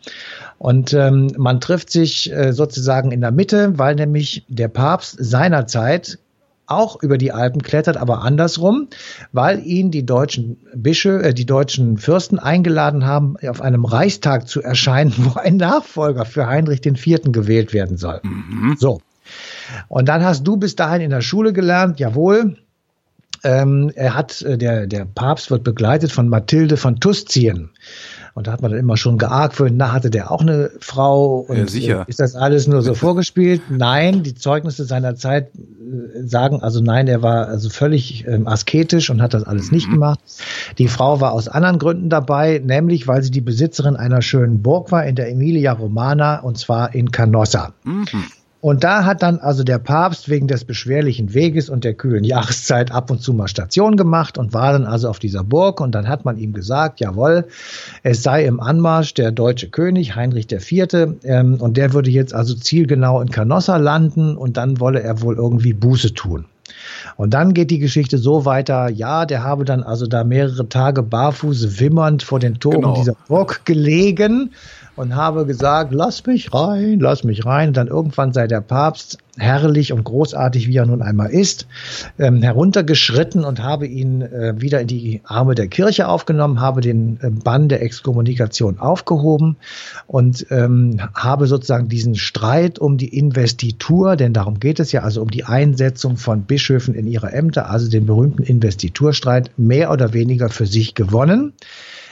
Und 0.58 0.92
ähm, 0.94 1.30
man 1.36 1.60
trifft 1.60 1.90
sich 1.90 2.32
äh, 2.32 2.52
sozusagen 2.52 3.12
in 3.12 3.20
der 3.20 3.30
Mitte, 3.30 3.78
weil 3.78 3.94
nämlich 3.94 4.44
der 4.48 4.66
Papst 4.66 5.16
seinerzeit 5.20 6.18
auch 6.68 7.02
über 7.02 7.18
die 7.18 7.32
Alpen 7.32 7.62
klettert, 7.62 7.96
aber 7.96 8.22
andersrum, 8.22 8.88
weil 9.32 9.64
ihn 9.64 9.90
die 9.90 10.04
deutschen 10.04 10.58
Bischöfe, 10.74 11.24
äh, 11.24 11.34
die 11.34 11.46
deutschen 11.46 11.98
Fürsten 11.98 12.38
eingeladen 12.38 13.06
haben, 13.06 13.36
auf 13.48 13.60
einem 13.60 13.84
Reichstag 13.84 14.48
zu 14.48 14.62
erscheinen, 14.62 15.12
wo 15.16 15.38
ein 15.38 15.56
Nachfolger 15.56 16.24
für 16.24 16.46
Heinrich 16.46 16.84
IV. 16.84 17.32
gewählt 17.32 17.72
werden 17.72 17.96
soll. 17.96 18.20
Mhm. 18.22 18.76
So. 18.78 19.00
Und 19.88 20.08
dann 20.08 20.24
hast 20.24 20.46
du 20.46 20.56
bis 20.56 20.76
dahin 20.76 21.02
in 21.02 21.10
der 21.10 21.20
Schule 21.20 21.52
gelernt, 21.52 21.98
jawohl, 22.00 22.56
ähm, 23.44 23.92
er 23.94 24.14
hat, 24.14 24.42
äh, 24.42 24.58
der, 24.58 24.86
der 24.86 25.04
Papst 25.04 25.50
wird 25.50 25.64
begleitet 25.64 26.12
von 26.12 26.28
Mathilde 26.28 26.76
von 26.76 27.00
Tuscien. 27.00 27.70
Und 28.38 28.46
da 28.46 28.52
hat 28.52 28.62
man 28.62 28.70
dann 28.70 28.78
immer 28.78 28.96
schon 28.96 29.18
geargwöhnt, 29.18 29.76
na, 29.76 29.92
hatte 29.92 30.10
der 30.10 30.30
auch 30.30 30.42
eine 30.42 30.70
Frau? 30.78 31.40
Und 31.40 31.56
ja, 31.56 31.66
sicher. 31.66 32.00
Äh, 32.06 32.10
ist 32.10 32.20
das 32.20 32.36
alles 32.36 32.68
nur 32.68 32.82
so 32.82 32.94
vorgespielt? 32.94 33.62
Nein, 33.68 34.22
die 34.22 34.36
Zeugnisse 34.36 34.84
seiner 34.84 35.16
Zeit 35.16 35.50
äh, 35.56 36.22
sagen 36.24 36.62
also 36.62 36.80
nein, 36.80 37.08
er 37.08 37.20
war 37.20 37.48
also 37.48 37.68
völlig 37.68 38.28
ähm, 38.28 38.46
asketisch 38.46 39.10
und 39.10 39.20
hat 39.20 39.34
das 39.34 39.42
alles 39.42 39.72
nicht 39.72 39.88
mhm. 39.88 39.94
gemacht. 39.94 40.20
Die 40.78 40.86
Frau 40.86 41.20
war 41.20 41.32
aus 41.32 41.48
anderen 41.48 41.80
Gründen 41.80 42.10
dabei, 42.10 42.62
nämlich 42.64 43.08
weil 43.08 43.24
sie 43.24 43.32
die 43.32 43.40
Besitzerin 43.40 43.96
einer 43.96 44.22
schönen 44.22 44.62
Burg 44.62 44.92
war 44.92 45.04
in 45.04 45.16
der 45.16 45.28
Emilia 45.28 45.72
Romana 45.72 46.38
und 46.38 46.58
zwar 46.58 46.94
in 46.94 47.10
Canossa. 47.10 47.72
Mhm. 47.82 48.04
Und 48.60 48.82
da 48.82 49.04
hat 49.04 49.22
dann 49.22 49.38
also 49.38 49.62
der 49.62 49.78
Papst 49.78 50.28
wegen 50.28 50.48
des 50.48 50.64
beschwerlichen 50.64 51.32
Weges 51.32 51.70
und 51.70 51.84
der 51.84 51.94
kühlen 51.94 52.24
Jahreszeit 52.24 52.90
ab 52.90 53.08
und 53.10 53.22
zu 53.22 53.32
mal 53.32 53.46
Station 53.46 53.96
gemacht 53.96 54.36
und 54.36 54.52
war 54.52 54.72
dann 54.72 54.84
also 54.84 55.08
auf 55.08 55.20
dieser 55.20 55.44
Burg 55.44 55.80
und 55.80 55.94
dann 55.94 56.08
hat 56.08 56.24
man 56.24 56.38
ihm 56.38 56.52
gesagt, 56.52 56.98
jawohl, 56.98 57.46
es 58.02 58.24
sei 58.24 58.44
im 58.44 58.58
Anmarsch 58.58 59.14
der 59.14 59.30
deutsche 59.30 59.68
König 59.68 60.16
Heinrich 60.16 60.50
IV. 60.50 61.16
Ähm, 61.22 61.60
und 61.60 61.76
der 61.76 61.92
würde 61.92 62.10
jetzt 62.10 62.34
also 62.34 62.54
zielgenau 62.54 63.20
in 63.20 63.30
Canossa 63.30 63.76
landen 63.76 64.36
und 64.36 64.56
dann 64.56 64.80
wolle 64.80 65.02
er 65.02 65.22
wohl 65.22 65.36
irgendwie 65.36 65.72
Buße 65.72 66.14
tun. 66.14 66.46
Und 67.16 67.34
dann 67.34 67.54
geht 67.54 67.70
die 67.70 67.78
Geschichte 67.78 68.18
so 68.18 68.44
weiter, 68.44 68.88
ja, 68.88 69.24
der 69.24 69.42
habe 69.42 69.64
dann 69.64 69.82
also 69.82 70.06
da 70.06 70.24
mehrere 70.24 70.68
Tage 70.68 71.02
barfuß 71.02 71.80
wimmernd 71.80 72.22
vor 72.22 72.38
den 72.38 72.58
Toren 72.60 72.82
genau. 72.82 72.94
dieser 72.94 73.16
Burg 73.28 73.64
gelegen 73.64 74.50
und 74.98 75.14
habe 75.14 75.46
gesagt, 75.46 75.92
lass 75.92 76.26
mich 76.26 76.52
rein, 76.52 76.98
lass 76.98 77.22
mich 77.22 77.46
rein. 77.46 77.68
Und 77.68 77.76
dann 77.76 77.86
irgendwann 77.86 78.32
sei 78.32 78.48
der 78.48 78.60
Papst 78.60 79.18
herrlich 79.36 79.92
und 79.92 80.02
großartig, 80.02 80.66
wie 80.66 80.76
er 80.76 80.86
nun 80.86 81.02
einmal 81.02 81.30
ist, 81.30 81.68
ähm, 82.18 82.42
heruntergeschritten 82.42 83.44
und 83.44 83.62
habe 83.62 83.86
ihn 83.86 84.22
äh, 84.22 84.60
wieder 84.60 84.80
in 84.80 84.88
die 84.88 85.20
Arme 85.22 85.54
der 85.54 85.68
Kirche 85.68 86.08
aufgenommen, 86.08 86.60
habe 86.60 86.80
den 86.80 87.20
äh, 87.22 87.30
Bann 87.30 87.68
der 87.68 87.80
Exkommunikation 87.82 88.80
aufgehoben 88.80 89.56
und 90.08 90.46
ähm, 90.50 91.00
habe 91.14 91.46
sozusagen 91.46 91.88
diesen 91.88 92.16
Streit 92.16 92.80
um 92.80 92.98
die 92.98 93.16
Investitur, 93.16 94.16
denn 94.16 94.32
darum 94.32 94.58
geht 94.58 94.80
es 94.80 94.90
ja, 94.90 95.02
also 95.02 95.22
um 95.22 95.30
die 95.30 95.44
Einsetzung 95.44 96.16
von 96.16 96.42
Bischöfen 96.42 96.94
in 96.94 97.06
ihre 97.06 97.30
Ämter, 97.30 97.70
also 97.70 97.88
den 97.88 98.06
berühmten 98.06 98.42
Investiturstreit, 98.42 99.52
mehr 99.56 99.92
oder 99.92 100.12
weniger 100.12 100.48
für 100.48 100.66
sich 100.66 100.96
gewonnen. 100.96 101.52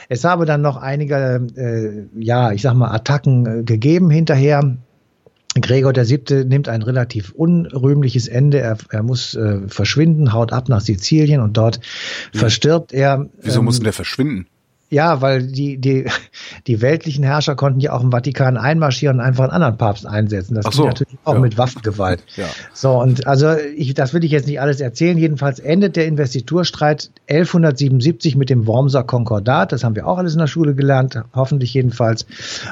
Es 0.09 0.23
habe 0.23 0.45
dann 0.45 0.61
noch 0.61 0.77
einige, 0.77 1.47
äh, 1.55 2.23
ja, 2.23 2.51
ich 2.51 2.61
sag 2.61 2.73
mal, 2.75 2.91
Attacken 2.91 3.45
äh, 3.45 3.63
gegeben 3.63 4.09
hinterher. 4.09 4.77
Gregor 5.59 5.93
der 5.93 6.05
Siebte 6.05 6.45
nimmt 6.45 6.69
ein 6.69 6.81
relativ 6.81 7.31
unrühmliches 7.31 8.27
Ende. 8.27 8.59
Er, 8.59 8.77
er 8.89 9.03
muss 9.03 9.35
äh, 9.35 9.67
verschwinden, 9.67 10.33
haut 10.33 10.53
ab 10.53 10.69
nach 10.69 10.81
Sizilien 10.81 11.41
und 11.41 11.57
dort 11.57 11.79
ja. 12.33 12.39
verstirbt 12.39 12.93
er. 12.93 13.27
Wieso 13.41 13.59
ähm, 13.59 13.65
muss 13.65 13.77
denn 13.77 13.85
der 13.85 13.93
verschwinden? 13.93 14.47
Ja, 14.89 15.21
weil 15.21 15.43
die, 15.43 15.77
die, 15.77 16.05
die 16.67 16.81
weltlichen 16.81 17.23
Herrscher 17.23 17.55
konnten 17.55 17.81
ja 17.81 17.91
auch 17.91 18.01
im 18.01 18.11
Vatikan 18.11 18.55
einmarschieren 18.55 19.17
und 19.17 19.25
einfach 19.25 19.43
einen 19.43 19.53
anderen 19.53 19.77
Papst 19.77 20.07
einsetzen. 20.07 20.55
Das 20.55 20.65
Ach 20.65 20.71
so, 20.71 20.85
natürlich 20.85 21.17
auch 21.25 21.33
ja. 21.33 21.39
mit 21.39 21.57
Waffengewalt. 21.57 22.23
Ja. 22.37 22.45
So, 22.73 23.01
und 23.01 23.27
also 23.27 23.53
ich, 23.75 23.93
das 23.93 24.13
will 24.13 24.23
ich 24.23 24.31
jetzt 24.31 24.47
nicht 24.47 24.61
alles 24.61 24.79
erzählen. 24.79 25.17
Jedenfalls 25.17 25.59
endet 25.59 25.97
der 25.97 26.05
Investiturstreit 26.05 27.11
1177 27.29 28.37
mit 28.37 28.49
dem 28.49 28.65
Wormser 28.65 29.03
Konkordat. 29.03 29.73
Das 29.73 29.83
haben 29.83 29.95
wir 29.95 30.07
auch 30.07 30.17
alles 30.17 30.33
in 30.33 30.39
der 30.39 30.47
Schule 30.47 30.73
gelernt, 30.73 31.21
hoffentlich 31.35 31.73
jedenfalls. 31.73 32.25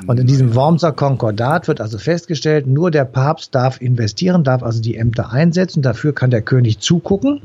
Und 0.07 0.17
in 0.17 0.25
diesem 0.25 0.55
Wormser 0.55 0.93
Konkordat 0.93 1.67
wird 1.67 1.81
also 1.81 1.97
festgestellt, 1.97 2.65
nur 2.65 2.91
der 2.91 3.03
Papst 3.03 3.53
darf 3.53 3.81
investieren, 3.81 4.45
darf 4.45 4.63
also 4.63 4.81
die 4.81 4.95
Ämter 4.95 5.31
einsetzen. 5.31 5.81
Dafür 5.81 6.13
kann 6.13 6.31
der 6.31 6.41
König 6.41 6.79
zugucken. 6.79 7.41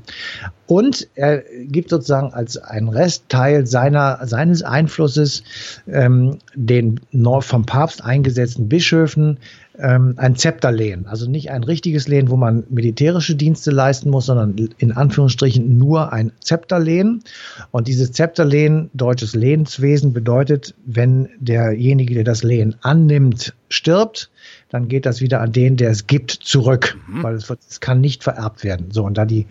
Und 0.70 1.09
er 1.16 1.42
gibt 1.64 1.90
sozusagen 1.90 2.33
als 2.33 2.56
ein 2.56 2.88
Restteil 2.88 3.66
seiner, 3.66 4.24
seines 4.24 4.62
Einflusses 4.62 5.42
ähm, 5.88 6.38
den 6.54 7.00
vom 7.40 7.66
Papst 7.66 8.04
eingesetzten 8.04 8.68
Bischöfen 8.68 9.38
ähm, 9.80 10.14
ein 10.16 10.37
Zepterlehen. 10.37 11.06
Also 11.09 11.28
nicht 11.28 11.50
ein 11.50 11.64
richtiges 11.64 12.06
Lehen, 12.06 12.30
wo 12.30 12.37
man 12.37 12.62
militärische 12.70 13.35
Dienste 13.35 13.72
leisten 13.72 14.11
muss, 14.11 14.26
sondern 14.26 14.54
in 14.78 14.92
Anführungsstrichen 14.92 15.76
nur 15.76 16.12
ein 16.12 16.30
Zepterlehen. 16.38 17.24
Und 17.72 17.88
dieses 17.88 18.12
Zepterlehen, 18.12 18.90
deutsches 18.94 19.35
Lehenswesen, 19.35 20.12
bedeutet, 20.12 20.76
wenn 20.87 21.30
derjenige, 21.40 22.14
der 22.14 22.24
das 22.24 22.44
Lehen 22.44 22.76
annimmt, 22.83 23.54
stirbt, 23.68 24.30
dann 24.68 24.87
geht 24.87 25.04
das 25.04 25.20
wieder 25.20 25.40
an 25.40 25.50
den, 25.50 25.76
der 25.76 25.90
es 25.90 26.06
gibt, 26.06 26.30
zurück, 26.30 26.96
mhm. 27.09 27.24
weil 27.24 27.35
es, 27.35 27.50
es 27.68 27.80
kann 27.80 28.00
nicht 28.00 28.22
vererbt 28.22 28.62
werden. 28.62 28.92
So, 28.92 29.04
und 29.04 29.18
da 29.18 29.24
die 29.24 29.46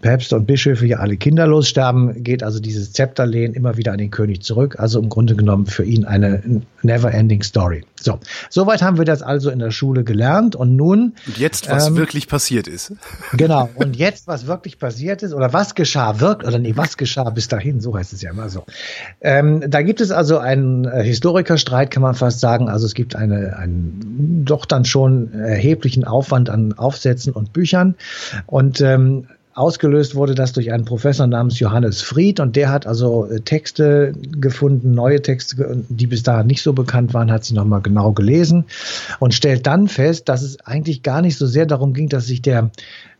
Päpste 0.00 0.36
und 0.36 0.46
Bischöfe 0.46 0.86
ja 0.86 0.98
alle 0.98 1.16
kinderlos 1.16 1.68
sterben, 1.68 2.22
geht 2.22 2.42
also 2.42 2.60
dieses 2.60 2.92
Zepterlehen 2.92 3.54
immer 3.54 3.76
wieder 3.76 3.92
an 3.92 3.98
den 3.98 4.10
König 4.10 4.42
zurück. 4.42 4.76
Also 4.78 5.00
im 5.00 5.08
Grunde 5.08 5.34
genommen 5.34 5.66
für 5.66 5.84
ihn 5.84 6.04
eine 6.04 6.62
never-ending 6.82 7.42
Story. 7.42 7.84
So, 8.00 8.18
soweit 8.50 8.82
haben 8.82 8.98
wir 8.98 9.06
das 9.06 9.22
also 9.22 9.50
in 9.50 9.58
der 9.58 9.70
Schule 9.70 10.04
gelernt 10.04 10.56
und 10.56 10.76
nun. 10.76 11.14
Und 11.26 11.38
jetzt, 11.38 11.70
was 11.70 11.88
ähm, 11.88 11.96
wirklich 11.96 12.28
passiert 12.28 12.68
ist. 12.68 12.92
Genau. 13.32 13.68
Und 13.74 13.96
jetzt, 13.96 14.26
was 14.28 14.46
wirklich 14.46 14.78
passiert 14.78 15.22
ist 15.22 15.32
oder 15.32 15.52
was 15.52 15.74
geschah 15.74 16.20
wirkt 16.20 16.44
oder 16.44 16.58
nee, 16.58 16.72
was 16.76 16.96
geschah 16.96 17.30
bis 17.30 17.48
dahin, 17.48 17.80
so 17.80 17.96
heißt 17.96 18.12
es 18.12 18.22
ja 18.22 18.30
immer 18.30 18.48
so. 18.48 18.64
Ähm, 19.20 19.64
da 19.68 19.82
gibt 19.82 20.00
es 20.00 20.10
also 20.10 20.38
einen 20.38 20.84
äh, 20.84 21.02
Historikerstreit, 21.02 21.90
kann 21.90 22.02
man 22.02 22.14
fast 22.14 22.40
sagen. 22.40 22.68
Also 22.68 22.86
es 22.86 22.94
gibt 22.94 23.16
eine, 23.16 23.56
einen 23.56 24.44
doch 24.44 24.66
dann 24.66 24.84
schon 24.84 25.32
erheblichen 25.32 26.04
Aufwand 26.04 26.48
an 26.50 26.74
Aufsätzen 26.74 27.32
und 27.32 27.52
Büchern 27.52 27.94
und 28.46 28.80
ähm, 28.80 29.26
Ausgelöst 29.54 30.16
wurde 30.16 30.34
das 30.34 30.52
durch 30.52 30.72
einen 30.72 30.84
Professor 30.84 31.26
namens 31.26 31.60
Johannes 31.60 32.02
Fried. 32.02 32.40
Und 32.40 32.56
der 32.56 32.70
hat 32.70 32.86
also 32.86 33.26
äh, 33.26 33.40
Texte 33.40 34.12
gefunden, 34.40 34.92
neue 34.92 35.22
Texte, 35.22 35.84
die 35.88 36.06
bis 36.06 36.22
dahin 36.22 36.46
nicht 36.48 36.62
so 36.62 36.72
bekannt 36.72 37.14
waren, 37.14 37.30
hat 37.30 37.44
sie 37.44 37.54
nochmal 37.54 37.80
genau 37.80 38.12
gelesen 38.12 38.64
und 39.20 39.32
stellt 39.32 39.66
dann 39.66 39.86
fest, 39.88 40.28
dass 40.28 40.42
es 40.42 40.60
eigentlich 40.60 41.02
gar 41.02 41.22
nicht 41.22 41.38
so 41.38 41.46
sehr 41.46 41.66
darum 41.66 41.94
ging, 41.94 42.08
dass 42.08 42.26
sich 42.26 42.42
der 42.42 42.70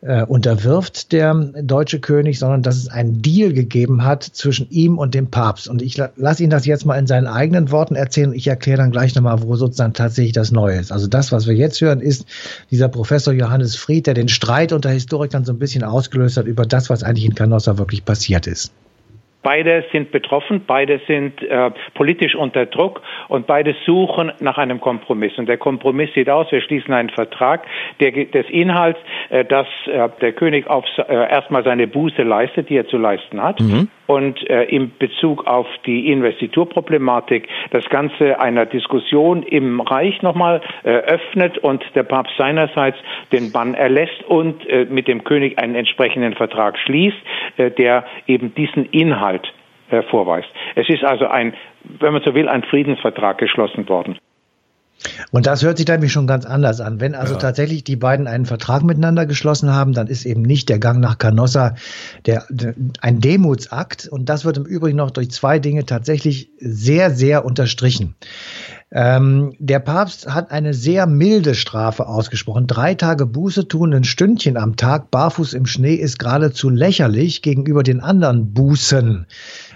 äh, 0.05 0.23
unterwirft, 0.23 1.12
der 1.12 1.35
deutsche 1.35 1.99
König, 1.99 2.38
sondern 2.38 2.62
dass 2.62 2.77
es 2.77 2.88
einen 2.88 3.23
Deal 3.23 3.53
gegeben 3.53 4.05
hat 4.05 4.23
zwischen 4.23 4.69
ihm 4.71 4.99
und 4.99 5.14
dem 5.14 5.29
Papst. 5.29 5.67
Und 5.67 5.81
ich 5.81 5.97
lasse 6.17 6.45
ihn 6.45 6.51
das 6.51 6.67
jetzt 6.67 6.85
mal 6.85 6.99
in 6.99 7.07
seinen 7.07 7.27
eigenen 7.27 7.71
Worten 7.71 7.97
erzählen. 7.97 8.35
Ich 8.35 8.47
erkläre 8.47 8.79
dann 8.79 8.90
gleich 8.90 9.14
nochmal, 9.14 9.43
wo 9.43 9.57
sozusagen 9.57 9.95
tatsächlich 9.95 10.35
das 10.35 10.53
Neue 10.53 10.79
ist. 10.79 10.93
Also 10.93 11.07
das, 11.07 11.33
was 11.33 11.47
wir 11.47 11.55
jetzt 11.55 11.81
hören, 11.81 12.01
ist 12.01 12.27
dieser 12.71 12.88
Professor 12.88 13.33
Johannes 13.33 13.77
Fried, 13.77 14.07
der 14.07 14.14
den 14.14 14.29
Streit 14.29 14.73
unter 14.73 14.90
Historikern 14.90 15.45
so 15.47 15.53
ein 15.53 15.59
bisschen 15.59 15.85
ausgelöst 15.85 16.37
hat 16.37 16.47
über 16.47 16.67
das, 16.67 16.90
was 16.90 17.03
eigentlich 17.03 17.25
in 17.25 17.35
Canossa 17.35 17.79
wirklich 17.79 18.05
passiert 18.05 18.47
ist. 18.47 18.73
Beide 19.44 19.85
sind 19.92 20.11
betroffen, 20.11 20.64
beide 20.66 21.00
sind 21.07 21.42
äh, 21.42 21.70
politisch 21.92 22.35
unter 22.35 22.64
Druck 22.64 23.02
und 23.28 23.46
beide 23.46 23.76
suchen 23.85 24.33
nach 24.40 24.57
einem 24.57 24.80
Kompromiss. 24.80 25.37
Und 25.37 25.50
der 25.50 25.59
Kompromiss 25.59 26.12
sieht 26.14 26.30
aus, 26.30 26.50
wir 26.50 26.62
schließen 26.62 26.92
einen 26.94 27.11
Vertrag 27.11 27.64
der, 28.00 28.11
des 28.11 28.48
Inhalts, 28.48 28.98
äh, 29.28 29.44
dass 29.44 29.66
äh, 29.87 30.09
der 30.22 30.33
König 30.33 30.66
auf, 30.66 30.87
äh, 30.96 31.30
erstmal 31.30 31.62
seine 31.62 31.87
Buße 31.87 32.22
leistet, 32.22 32.70
die 32.70 32.76
er 32.76 32.88
zu 32.88 32.96
leisten 32.96 33.42
hat. 33.42 33.61
Mhm. 33.61 33.88
Und 34.07 34.49
äh, 34.51 34.64
in 34.64 34.93
Bezug 34.99 35.47
auf 35.47 35.67
die 35.87 36.11
Investiturproblematik 36.11 37.49
das 37.71 37.85
Ganze 37.88 38.38
einer 38.40 38.67
Diskussion 38.67 39.43
im 39.43 39.81
Reich 39.81 40.21
nochmal 40.23 40.61
äh, 40.83 40.90
öffnet 40.90 41.59
und 41.59 41.83
der 41.95 42.03
Papst 42.03 42.37
seinerseits 42.37 42.99
den 43.33 43.53
Bann 43.53 43.75
erlässt 43.75 44.23
und 44.29 44.67
äh, 44.69 44.87
mit 44.88 45.09
dem 45.09 45.25
König 45.25 45.59
einen 45.59 45.75
entsprechenden 45.75 46.35
Vertrag 46.35 46.79
schließt, 46.79 47.17
äh, 47.57 47.71
der 47.71 48.05
eben 48.27 48.55
diesen 48.55 48.87
Inhalt 48.87 49.53
äh, 49.90 50.03
vorweist. 50.03 50.49
Es 50.75 50.88
ist 50.88 51.05
also 51.05 51.27
ein, 51.27 51.55
wenn 51.85 52.12
man 52.12 52.23
so 52.23 52.35
will, 52.35 52.49
ein 52.49 52.62
Friedensvertrag 52.64 53.38
geschlossen 53.38 53.88
worden. 53.88 54.19
Und 55.31 55.47
das 55.47 55.62
hört 55.62 55.79
sich 55.79 55.87
nämlich 55.87 56.12
schon 56.12 56.27
ganz 56.27 56.47
anders 56.47 56.81
an. 56.81 57.01
Wenn 57.01 57.14
also 57.14 57.35
ja. 57.35 57.40
tatsächlich 57.40 57.85
die 57.85 57.97
beiden 57.97 58.27
einen 58.27 58.47
Vertrag 58.47 58.83
miteinander 58.83 59.27
geschlossen 59.27 59.71
haben, 59.71 59.93
dann 59.93 60.07
ist 60.07 60.25
eben 60.25 60.43
nicht 60.43 60.69
der 60.69 60.79
Gang 60.79 61.01
nach 61.01 61.19
Canossa 61.19 61.75
der, 62.27 62.45
der, 62.49 62.75
ein 63.01 63.21
Demutsakt. 63.21 64.09
Und 64.09 64.29
das 64.29 64.45
wird 64.45 64.57
im 64.57 64.64
Übrigen 64.64 64.97
noch 64.97 65.11
durch 65.11 65.31
zwei 65.31 65.59
Dinge 65.59 65.85
tatsächlich 65.87 66.51
sehr, 66.59 67.11
sehr 67.11 67.45
unterstrichen. 67.45 68.14
Ähm, 68.90 69.55
der 69.59 69.81
Papst 69.81 70.33
hat 70.33 70.53
eine 70.53 70.73
sehr 70.73 71.07
milde 71.07 71.57
Strafe 71.57 72.07
ausgesprochen. 72.07 72.69
Drei 72.69 72.95
Tage 72.95 73.27
Buße 73.27 73.67
tun, 73.67 73.93
ein 73.93 74.05
Stündchen 74.05 74.57
am 74.57 74.77
Tag, 74.77 75.11
barfuß 75.11 75.53
im 75.55 75.67
Schnee, 75.67 75.95
ist 75.95 76.21
geradezu 76.21 76.71
lächerlich 76.71 77.43
gegenüber 77.43 77.83
den 77.83 78.01
anderen 78.01 78.55
Bußen. 78.55 79.27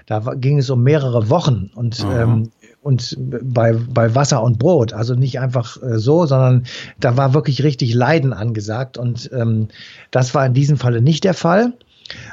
Da 0.06 0.20
ging 0.36 0.58
es 0.58 0.70
um 0.70 0.84
mehrere 0.84 1.28
Wochen 1.28 1.70
und 1.74 2.02
ähm, 2.10 2.50
und 2.82 3.16
bei, 3.18 3.72
bei 3.72 4.14
Wasser 4.14 4.42
und 4.42 4.58
Brot. 4.58 4.92
Also 4.92 5.14
nicht 5.14 5.40
einfach 5.40 5.82
äh, 5.82 5.98
so, 5.98 6.26
sondern 6.26 6.64
da 7.00 7.16
war 7.16 7.34
wirklich 7.34 7.62
richtig 7.62 7.94
Leiden 7.94 8.32
angesagt. 8.32 8.98
Und 8.98 9.30
ähm, 9.32 9.68
das 10.10 10.34
war 10.34 10.46
in 10.46 10.54
diesem 10.54 10.76
Falle 10.76 11.02
nicht 11.02 11.24
der 11.24 11.34
Fall. 11.34 11.74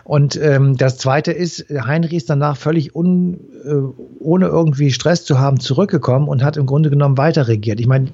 Und 0.03 0.35
ähm, 0.37 0.77
das 0.77 0.97
Zweite 0.97 1.31
ist, 1.31 1.65
Heinrich 1.69 2.13
ist 2.13 2.29
danach 2.29 2.55
völlig 2.57 2.95
un, 2.95 3.39
äh, 3.65 3.73
ohne 4.19 4.47
irgendwie 4.47 4.91
Stress 4.91 5.25
zu 5.25 5.39
haben 5.39 5.59
zurückgekommen 5.59 6.27
und 6.27 6.43
hat 6.43 6.57
im 6.57 6.65
Grunde 6.65 6.89
genommen 6.89 7.17
weiter 7.17 7.47
regiert. 7.47 7.79
Ich 7.79 7.87
meine, 7.87 8.09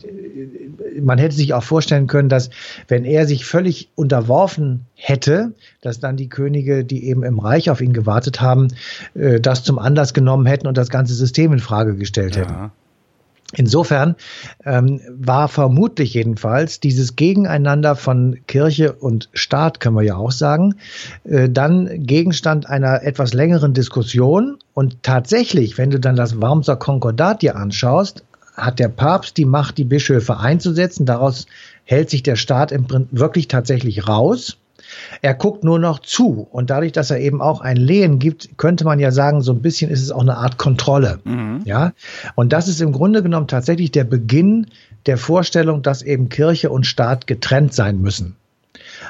man 1.00 1.18
hätte 1.18 1.36
sich 1.36 1.54
auch 1.54 1.64
vorstellen 1.64 2.08
können, 2.08 2.30
dass 2.30 2.50
wenn 2.88 3.06
er 3.06 3.26
sich 3.28 3.46
völlig 3.46 3.90
unterworfen 3.96 4.86
hätte, 4.96 5.54
dass 5.82 6.00
dann 6.00 6.18
die 6.18 6.30
Könige, 6.30 6.84
die 6.84 7.08
eben 7.08 7.24
im 7.24 7.40
Reich 7.40 7.70
auf 7.70 7.82
ihn 7.82 7.94
gewartet 7.94 8.42
haben, 8.42 8.70
äh, 9.14 9.40
das 9.40 9.64
zum 9.64 9.80
Anlass 9.80 10.14
genommen 10.14 10.46
hätten 10.46 10.68
und 10.68 10.78
das 10.78 10.90
ganze 10.90 11.14
System 11.14 11.54
in 11.54 11.60
Frage 11.60 11.96
gestellt 11.96 12.36
ja. 12.36 12.42
hätten. 12.42 12.72
Insofern 13.54 14.16
ähm, 14.66 15.02
war 15.10 15.50
vermutlich 15.50 16.14
jedenfalls 16.14 16.80
dieses 16.80 17.18
Gegeneinander 17.18 17.96
von 17.96 18.38
Kirche 18.48 18.94
und 18.94 19.30
Staat, 19.34 19.82
können 19.82 19.96
wir 19.98 20.04
ja 20.04 20.16
auch 20.16 20.32
sagen, 20.32 20.76
äh, 21.26 21.50
dann 21.50 22.06
Gegenstand 22.06 22.70
einer 22.70 23.04
etwas 23.04 23.34
längeren 23.34 23.74
Diskussion. 23.74 24.58
Und 24.74 25.04
tatsächlich, 25.04 25.78
wenn 25.78 25.90
du 25.90 26.00
dann 26.00 26.16
das 26.16 26.42
Wormser 26.42 26.78
Konkordat 26.78 27.42
dir 27.42 27.58
anschaust, 27.58 28.24
hat 28.56 28.80
der 28.80 28.90
Papst 28.90 29.38
die 29.38 29.46
Macht, 29.46 29.78
die 29.78 29.84
Bischöfe 29.84 30.38
einzusetzen. 30.40 31.06
Daraus 31.06 31.48
hält 31.84 32.10
sich 32.10 32.24
der 32.24 32.36
Staat 32.36 32.72
im 32.72 32.88
Prinzip 32.88 33.20
wirklich 33.20 33.48
tatsächlich 33.48 34.08
raus. 34.08 34.58
Er 35.22 35.34
guckt 35.34 35.64
nur 35.64 35.80
noch 35.80 36.00
zu. 36.00 36.48
Und 36.52 36.70
dadurch, 36.70 36.92
dass 36.92 37.12
er 37.12 37.20
eben 37.20 37.42
auch 37.42 37.62
ein 37.62 37.78
Lehen 37.78 38.20
gibt, 38.20 38.58
könnte 38.58 38.84
man 38.84 39.00
ja 39.00 39.12
sagen, 39.12 39.42
so 39.42 39.54
ein 39.54 39.62
bisschen 39.62 39.90
ist 39.90 40.02
es 40.02 40.12
auch 40.12 40.22
eine 40.22 40.38
Art 40.38 40.58
Kontrolle. 40.58 41.20
Mhm. 41.24 41.62
Ja. 41.66 41.94
Und 42.36 42.54
das 42.54 42.68
ist 42.68 42.82
im 42.82 42.92
Grunde 42.92 43.24
genommen 43.24 43.48
tatsächlich 43.48 43.92
der 43.92 44.04
Beginn 44.04 44.68
der 45.06 45.18
Vorstellung, 45.18 45.82
dass 45.82 46.02
eben 46.02 46.30
Kirche 46.30 46.70
und 46.70 46.86
Staat 46.86 47.28
getrennt 47.28 47.74
sein 47.74 48.02
müssen. 48.02 48.36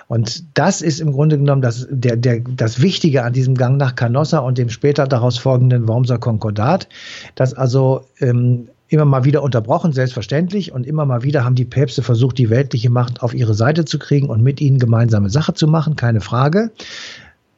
Und 0.07 0.57
das 0.57 0.81
ist 0.81 0.99
im 0.99 1.11
Grunde 1.11 1.37
genommen 1.37 1.61
das, 1.61 1.87
der, 1.89 2.15
der, 2.15 2.39
das 2.39 2.81
Wichtige 2.81 3.23
an 3.23 3.33
diesem 3.33 3.55
Gang 3.55 3.77
nach 3.77 3.95
Canossa 3.95 4.39
und 4.39 4.57
dem 4.57 4.69
später 4.69 5.07
daraus 5.07 5.37
folgenden 5.37 5.87
Wormser 5.87 6.17
Konkordat, 6.17 6.87
dass 7.35 7.53
also 7.53 8.05
ähm, 8.19 8.69
immer 8.91 9.05
mal 9.05 9.23
wieder 9.23 9.41
unterbrochen, 9.41 9.93
selbstverständlich. 9.93 10.73
Und 10.73 10.85
immer 10.85 11.05
mal 11.05 11.23
wieder 11.23 11.45
haben 11.45 11.55
die 11.55 11.65
Päpste 11.65 12.03
versucht, 12.03 12.37
die 12.37 12.49
weltliche 12.49 12.89
Macht 12.89 13.23
auf 13.23 13.33
ihre 13.33 13.53
Seite 13.53 13.85
zu 13.85 13.97
kriegen 13.97 14.29
und 14.29 14.43
mit 14.43 14.59
ihnen 14.59 14.79
gemeinsame 14.79 15.29
Sache 15.29 15.53
zu 15.53 15.67
machen, 15.67 15.95
keine 15.95 16.19
Frage. 16.19 16.71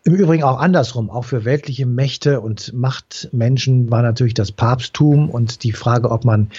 Im 0.05 0.15
Übrigen 0.15 0.43
auch 0.43 0.59
andersrum, 0.59 1.09
auch 1.09 1.23
für 1.23 1.45
weltliche 1.45 1.85
Mächte 1.85 2.41
und 2.41 2.73
Machtmenschen 2.73 3.89
war 3.89 4.01
natürlich 4.01 4.33
das 4.33 4.51
Papsttum 4.51 5.29
und 5.29 5.63
die 5.63 5.71
Frage, 5.71 6.11
ob 6.11 6.25
man 6.25 6.49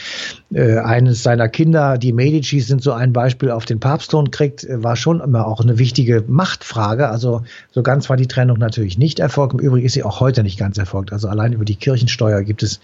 äh, 0.55 0.79
eines 0.79 1.23
seiner 1.23 1.51
Kinder, 1.51 1.99
die 1.99 2.15
Medicis 2.15 2.67
sind 2.67 2.83
so 2.83 2.93
ein 2.93 3.13
Beispiel, 3.13 3.51
auf 3.51 3.67
den 3.67 3.81
Papstthron 3.81 4.31
kriegt, 4.31 4.65
äh, 4.65 4.83
war 4.83 4.97
schon 4.97 5.21
immer 5.21 5.47
auch 5.47 5.61
eine 5.61 5.79
wichtige 5.79 6.25
Machtfrage. 6.27 7.11
Also 7.11 7.43
so 7.71 7.83
ganz 7.83 8.09
war 8.09 8.17
die 8.17 8.29
Trennung 8.29 8.57
natürlich 8.57 8.97
nicht 8.97 9.21
erfolgt. 9.21 9.53
Im 9.53 9.61
Übrigen 9.61 9.85
ist 9.85 9.93
sie 9.93 10.05
auch 10.05 10.21
heute 10.21 10.43
nicht 10.43 10.59
ganz 10.59 10.79
erfolgt. 10.79 11.13
Also 11.13 11.29
allein 11.29 11.53
über 11.53 11.67
die 11.67 11.77
Kirchensteuer 11.77 12.43
gibt 12.45 12.63
es 12.63 12.81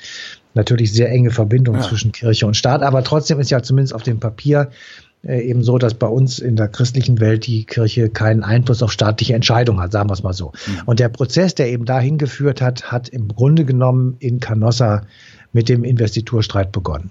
natürlich 0.54 0.92
sehr 0.92 1.10
enge 1.10 1.30
Verbindungen 1.30 1.80
ja. 1.80 1.88
zwischen 1.88 2.12
Kirche 2.12 2.46
und 2.46 2.56
Staat. 2.56 2.82
Aber 2.82 3.04
trotzdem 3.04 3.40
ist 3.40 3.50
ja 3.50 3.62
zumindest 3.62 3.94
auf 3.94 4.02
dem 4.02 4.20
Papier 4.20 4.70
äh, 5.22 5.40
eben 5.42 5.62
so, 5.62 5.78
dass 5.78 5.94
bei 5.94 6.06
uns 6.06 6.38
in 6.38 6.56
der 6.56 6.68
christlichen 6.68 7.20
Welt 7.20 7.46
die 7.46 7.64
Kirche 7.64 8.08
keinen 8.08 8.42
Einfluss 8.42 8.82
auf 8.82 8.90
staatliche 8.90 9.34
Entscheidungen 9.34 9.80
hat, 9.80 9.92
sagen 9.92 10.08
wir 10.08 10.14
es 10.14 10.22
mal 10.22 10.32
so. 10.32 10.52
Mhm. 10.66 10.82
Und 10.86 11.00
der 11.00 11.08
Prozess, 11.08 11.54
der 11.54 11.68
eben 11.68 11.84
dahin 11.84 12.18
geführt 12.18 12.62
hat, 12.62 12.90
hat 12.90 13.08
im 13.08 13.28
Grunde 13.28 13.64
genommen 13.64 14.16
in 14.18 14.40
Canossa 14.40 15.02
mit 15.52 15.68
dem 15.68 15.84
Investiturstreit 15.84 16.72
begonnen. 16.72 17.10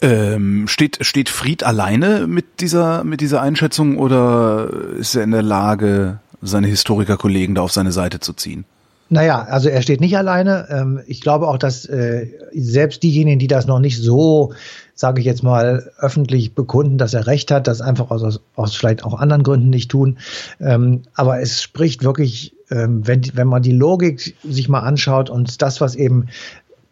Ähm, 0.00 0.68
steht, 0.68 0.98
steht 1.00 1.28
Fried 1.28 1.64
alleine 1.64 2.28
mit 2.28 2.60
dieser, 2.60 3.02
mit 3.02 3.20
dieser 3.20 3.42
Einschätzung 3.42 3.98
oder 3.98 4.70
ist 4.98 5.16
er 5.16 5.24
in 5.24 5.32
der 5.32 5.42
Lage, 5.42 6.20
seine 6.40 6.68
Historikerkollegen 6.68 7.56
da 7.56 7.62
auf 7.62 7.72
seine 7.72 7.90
Seite 7.90 8.20
zu 8.20 8.32
ziehen? 8.32 8.64
Naja, 9.10 9.42
also 9.42 9.68
er 9.68 9.82
steht 9.82 10.00
nicht 10.00 10.16
alleine. 10.16 10.66
Ähm, 10.70 11.00
ich 11.06 11.20
glaube 11.20 11.48
auch, 11.48 11.58
dass 11.58 11.86
äh, 11.86 12.28
selbst 12.52 13.02
diejenigen, 13.02 13.38
die 13.38 13.46
das 13.46 13.66
noch 13.66 13.80
nicht 13.80 13.98
so 14.02 14.52
sage 14.98 15.20
ich 15.20 15.26
jetzt 15.26 15.44
mal, 15.44 15.92
öffentlich 15.98 16.56
bekunden, 16.56 16.98
dass 16.98 17.14
er 17.14 17.28
recht 17.28 17.52
hat, 17.52 17.68
das 17.68 17.80
einfach 17.80 18.10
aus, 18.10 18.40
aus 18.56 18.74
vielleicht 18.74 19.04
auch 19.04 19.14
anderen 19.20 19.44
Gründen 19.44 19.70
nicht 19.70 19.92
tun. 19.92 20.18
Ähm, 20.60 21.02
aber 21.14 21.40
es 21.40 21.62
spricht 21.62 22.02
wirklich, 22.02 22.56
ähm, 22.68 23.06
wenn, 23.06 23.22
wenn 23.34 23.46
man 23.46 23.62
die 23.62 23.72
Logik 23.72 24.34
sich 24.42 24.68
mal 24.68 24.80
anschaut 24.80 25.30
und 25.30 25.62
das, 25.62 25.80
was 25.80 25.94
eben 25.94 26.26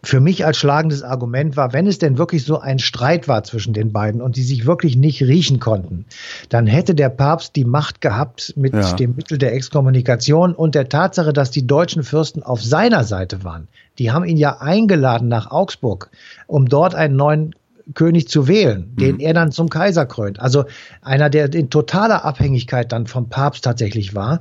für 0.07 0.21
mich 0.21 0.47
als 0.47 0.57
schlagendes 0.57 1.03
Argument 1.03 1.57
war, 1.57 1.73
wenn 1.73 1.87
es 1.89 1.99
denn 1.99 2.17
wirklich 2.17 2.45
so 2.45 2.61
ein 2.61 2.79
Streit 2.79 3.27
war 3.27 3.43
zwischen 3.43 3.73
den 3.73 3.93
beiden 3.93 4.21
und 4.23 4.37
die 4.37 4.43
sich 4.45 4.65
wirklich 4.65 4.97
nicht 4.97 5.21
riechen 5.23 5.59
konnten, 5.59 6.05
dann 6.49 6.69
hätte 6.69 6.95
der 6.95 7.09
Papst 7.09 7.57
die 7.57 7.65
Macht 7.65 8.01
gehabt 8.01 8.55
mit 8.57 8.73
ja. 8.73 8.93
dem 8.95 9.17
Mittel 9.17 9.37
der 9.37 9.53
Exkommunikation 9.55 10.55
und 10.55 10.77
der 10.77 10.89
Tatsache, 10.89 11.33
dass 11.33 11.51
die 11.51 11.67
deutschen 11.67 12.05
Fürsten 12.05 12.45
auf 12.45 12.63
seiner 12.63 13.03
Seite 13.03 13.43
waren. 13.43 13.67
Die 13.99 14.13
haben 14.13 14.25
ihn 14.25 14.37
ja 14.37 14.61
eingeladen 14.61 15.27
nach 15.27 15.51
Augsburg, 15.51 16.11
um 16.47 16.69
dort 16.69 16.95
einen 16.95 17.17
neuen 17.17 17.55
König 17.95 18.29
zu 18.29 18.47
wählen, 18.49 18.95
den 18.97 19.17
mhm. 19.17 19.21
er 19.21 19.35
dann 19.35 19.53
zum 19.53 19.69
Kaiser 19.69 20.07
krönt. 20.07 20.41
Also 20.41 20.65
einer, 21.03 21.31
der 21.31 21.53
in 21.53 21.71
totaler 21.71 22.25
Abhängigkeit 22.25 22.93
dann 22.93 23.07
vom 23.07 23.29
Papst 23.29 23.65
tatsächlich 23.65 24.15
war. 24.15 24.41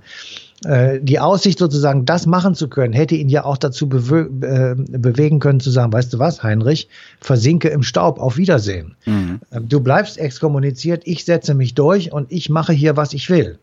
Äh, 0.63 1.00
die 1.02 1.20
Aussicht 1.20 1.60
sozusagen, 1.60 2.06
das 2.06 2.26
machen 2.26 2.56
zu 2.56 2.70
können, 2.70 2.94
hätte 2.94 3.15
ihn 3.15 3.28
ja 3.28 3.44
auch 3.44 3.58
dazu 3.58 3.89
bewe 3.89 4.30
äh, 4.41 4.76
bewegen 4.98 5.39
können 5.39 5.60
zu 5.60 5.70
sagen, 5.70 5.91
weißt 5.91 6.13
du 6.13 6.20
was, 6.20 6.44
Heinrich, 6.44 6.88
versinke 7.20 7.68
im 7.68 7.84
Staub, 7.84 8.20
auf 8.20 8.38
Wiedersehen. 8.38 8.96
Mhm. 9.06 9.41
Äh, 9.52 9.62
du 9.62 9.82
bleibst 9.82 10.18
exkommuniziert, 10.18 11.04
ich 11.06 11.26
setze 11.26 11.54
mich 11.54 11.74
durch 11.74 12.13
und 12.13 12.32
ich 12.32 12.50
mache 12.50 12.72
hier, 12.72 12.96
was 12.96 13.13
ich 13.13 13.30
will. 13.30 13.60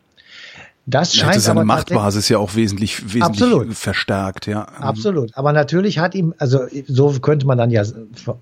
Das 0.84 1.14
scheint 1.14 1.40
seine 1.40 1.60
aber 1.60 1.64
Machtbasis 1.64 2.28
ja 2.28 2.38
auch 2.38 2.56
wesentlich, 2.56 3.04
wesentlich 3.04 3.22
absolut. 3.22 3.72
verstärkt, 3.74 4.48
ja. 4.48 4.62
Absolut. 4.62 5.30
Aber 5.36 5.52
natürlich 5.52 6.00
hat 6.00 6.16
ihm, 6.16 6.34
also 6.38 6.62
so 6.88 7.12
könnte 7.20 7.46
man 7.46 7.56
dann 7.56 7.70
ja 7.70 7.84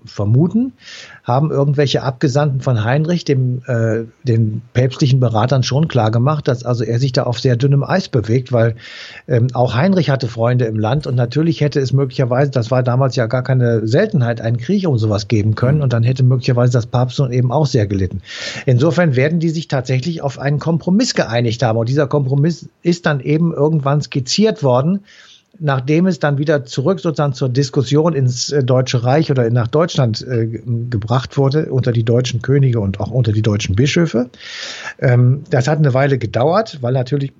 vermuten, 0.05 0.73
haben 1.23 1.51
irgendwelche 1.51 2.01
Abgesandten 2.01 2.61
von 2.61 2.83
Heinrich, 2.83 3.25
dem 3.25 3.61
äh, 3.67 4.05
den 4.23 4.63
päpstlichen 4.73 5.19
Beratern 5.19 5.61
schon 5.61 5.87
klar 5.87 6.09
gemacht, 6.09 6.47
dass 6.47 6.63
also 6.63 6.83
er 6.83 6.97
sich 6.97 7.11
da 7.11 7.23
auf 7.23 7.39
sehr 7.39 7.57
dünnem 7.57 7.83
Eis 7.83 8.09
bewegt, 8.09 8.51
weil 8.51 8.75
ähm, 9.27 9.47
auch 9.53 9.75
Heinrich 9.75 10.09
hatte 10.09 10.27
Freunde 10.27 10.65
im 10.65 10.79
Land 10.79 11.05
und 11.05 11.13
natürlich 11.13 11.61
hätte 11.61 11.79
es 11.79 11.93
möglicherweise, 11.93 12.49
das 12.49 12.71
war 12.71 12.81
damals 12.81 13.15
ja 13.15 13.27
gar 13.27 13.43
keine 13.43 13.85
Seltenheit, 13.87 14.41
einen 14.41 14.57
Krieg 14.57 14.87
um 14.87 14.97
sowas 14.97 15.27
geben 15.27 15.53
können 15.53 15.83
und 15.83 15.93
dann 15.93 16.01
hätte 16.01 16.23
möglicherweise 16.23 16.73
das 16.73 16.87
Papsttum 16.87 17.31
eben 17.31 17.51
auch 17.51 17.67
sehr 17.67 17.85
gelitten. 17.85 18.23
Insofern 18.65 19.15
werden 19.15 19.39
die 19.39 19.49
sich 19.49 19.67
tatsächlich 19.67 20.23
auf 20.23 20.39
einen 20.39 20.57
Kompromiss 20.57 21.13
geeinigt 21.13 21.61
haben 21.61 21.77
und 21.77 21.87
dieser 21.87 22.07
Kompromiss 22.07 22.30
ist 22.81 23.05
dann 23.05 23.19
eben 23.19 23.53
irgendwann 23.53 24.01
skizziert 24.01 24.63
worden 24.63 25.01
nachdem 25.59 26.07
es 26.07 26.19
dann 26.19 26.39
wieder 26.39 26.65
zurück 26.65 26.99
sozusagen 26.99 27.33
zur 27.33 27.47
Diskussion 27.47 28.13
ins 28.13 28.51
äh, 28.51 28.63
Deutsche 28.63 29.03
Reich 29.03 29.29
oder 29.29 29.49
nach 29.49 29.67
Deutschland 29.67 30.25
äh, 30.27 30.47
gebracht 30.47 31.37
wurde, 31.37 31.71
unter 31.71 31.91
die 31.91 32.03
deutschen 32.03 32.41
Könige 32.41 32.79
und 32.79 32.99
auch 32.99 33.11
unter 33.11 33.31
die 33.31 33.43
deutschen 33.43 33.75
Bischöfe. 33.75 34.29
Ähm, 34.99 35.43
das 35.49 35.67
hat 35.67 35.77
eine 35.77 35.93
Weile 35.93 36.17
gedauert, 36.17 36.79
weil 36.81 36.93
natürlich 36.93 37.31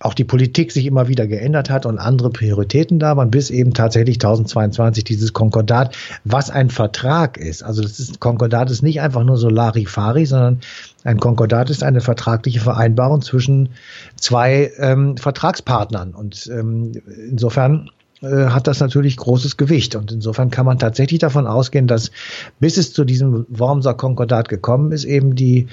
auch 0.00 0.14
die 0.14 0.24
Politik 0.24 0.72
sich 0.72 0.86
immer 0.86 1.08
wieder 1.08 1.26
geändert 1.26 1.70
hat 1.70 1.86
und 1.86 1.98
andere 1.98 2.30
Prioritäten 2.30 2.98
da 2.98 3.16
waren, 3.16 3.30
bis 3.30 3.50
eben 3.50 3.74
tatsächlich 3.74 4.16
1022 4.16 5.04
dieses 5.04 5.32
Konkordat, 5.32 5.96
was 6.24 6.50
ein 6.50 6.70
Vertrag 6.70 7.38
ist. 7.38 7.62
Also 7.62 7.82
das 7.82 8.00
ist, 8.00 8.20
Konkordat 8.20 8.70
ist 8.70 8.82
nicht 8.82 9.00
einfach 9.00 9.22
nur 9.22 9.36
so 9.36 9.48
Larifari, 9.48 10.26
sondern 10.26 10.60
ein 11.04 11.20
Konkordat 11.20 11.70
ist 11.70 11.84
eine 11.84 12.00
vertragliche 12.00 12.60
Vereinbarung 12.60 13.22
zwischen 13.22 13.70
zwei 14.16 14.72
ähm, 14.78 15.16
Vertragspartnern. 15.16 16.12
Und 16.12 16.50
ähm, 16.52 16.92
insofern 17.30 17.90
äh, 18.20 18.46
hat 18.46 18.66
das 18.66 18.80
natürlich 18.80 19.16
großes 19.16 19.56
Gewicht. 19.56 19.94
Und 19.94 20.10
insofern 20.10 20.50
kann 20.50 20.66
man 20.66 20.78
tatsächlich 20.78 21.20
davon 21.20 21.46
ausgehen, 21.46 21.86
dass 21.86 22.10
bis 22.58 22.78
es 22.78 22.92
zu 22.92 23.04
diesem 23.04 23.46
Wormser 23.48 23.94
Konkordat 23.94 24.48
gekommen 24.48 24.90
ist, 24.92 25.04
eben 25.04 25.36
die 25.36 25.68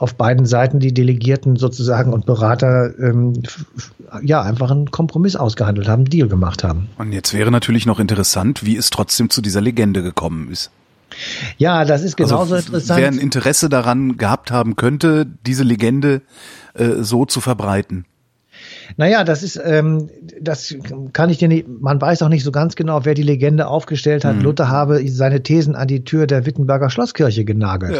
auf 0.00 0.14
beiden 0.14 0.46
Seiten 0.46 0.80
die 0.80 0.94
Delegierten 0.94 1.56
sozusagen 1.56 2.14
und 2.14 2.24
Berater 2.24 2.98
ähm, 2.98 3.34
ja 4.22 4.40
einfach 4.40 4.70
einen 4.70 4.90
Kompromiss 4.90 5.36
ausgehandelt 5.36 5.88
haben, 5.88 6.06
Deal 6.06 6.26
gemacht 6.26 6.64
haben. 6.64 6.88
Und 6.96 7.12
jetzt 7.12 7.34
wäre 7.34 7.50
natürlich 7.50 7.84
noch 7.84 8.00
interessant, 8.00 8.64
wie 8.64 8.78
es 8.78 8.88
trotzdem 8.88 9.28
zu 9.28 9.42
dieser 9.42 9.60
Legende 9.60 10.02
gekommen 10.02 10.50
ist. 10.50 10.70
Ja, 11.58 11.84
das 11.84 12.02
ist 12.02 12.18
also 12.18 12.34
genauso 12.34 12.54
also, 12.54 12.66
interessant. 12.66 12.98
Wer 12.98 13.08
ein 13.08 13.18
Interesse 13.18 13.68
daran 13.68 14.16
gehabt 14.16 14.50
haben 14.50 14.74
könnte, 14.74 15.26
diese 15.46 15.64
Legende 15.64 16.22
äh, 16.72 17.02
so 17.02 17.26
zu 17.26 17.42
verbreiten. 17.42 18.06
Naja, 18.96 19.24
das 19.24 19.42
ist, 19.42 19.60
ähm, 19.62 20.08
das 20.40 20.74
kann 21.12 21.30
ich 21.30 21.38
dir 21.38 21.48
nicht, 21.48 21.66
man 21.68 22.00
weiß 22.00 22.22
auch 22.22 22.28
nicht 22.28 22.44
so 22.44 22.52
ganz 22.52 22.76
genau, 22.76 23.04
wer 23.04 23.14
die 23.14 23.22
Legende 23.22 23.66
aufgestellt 23.66 24.24
hat. 24.24 24.36
Mhm. 24.36 24.42
Luther 24.42 24.68
habe 24.68 25.06
seine 25.08 25.42
Thesen 25.42 25.74
an 25.74 25.88
die 25.88 26.04
Tür 26.04 26.26
der 26.26 26.46
Wittenberger 26.46 26.90
Schlosskirche 26.90 27.44
genagelt. 27.44 27.96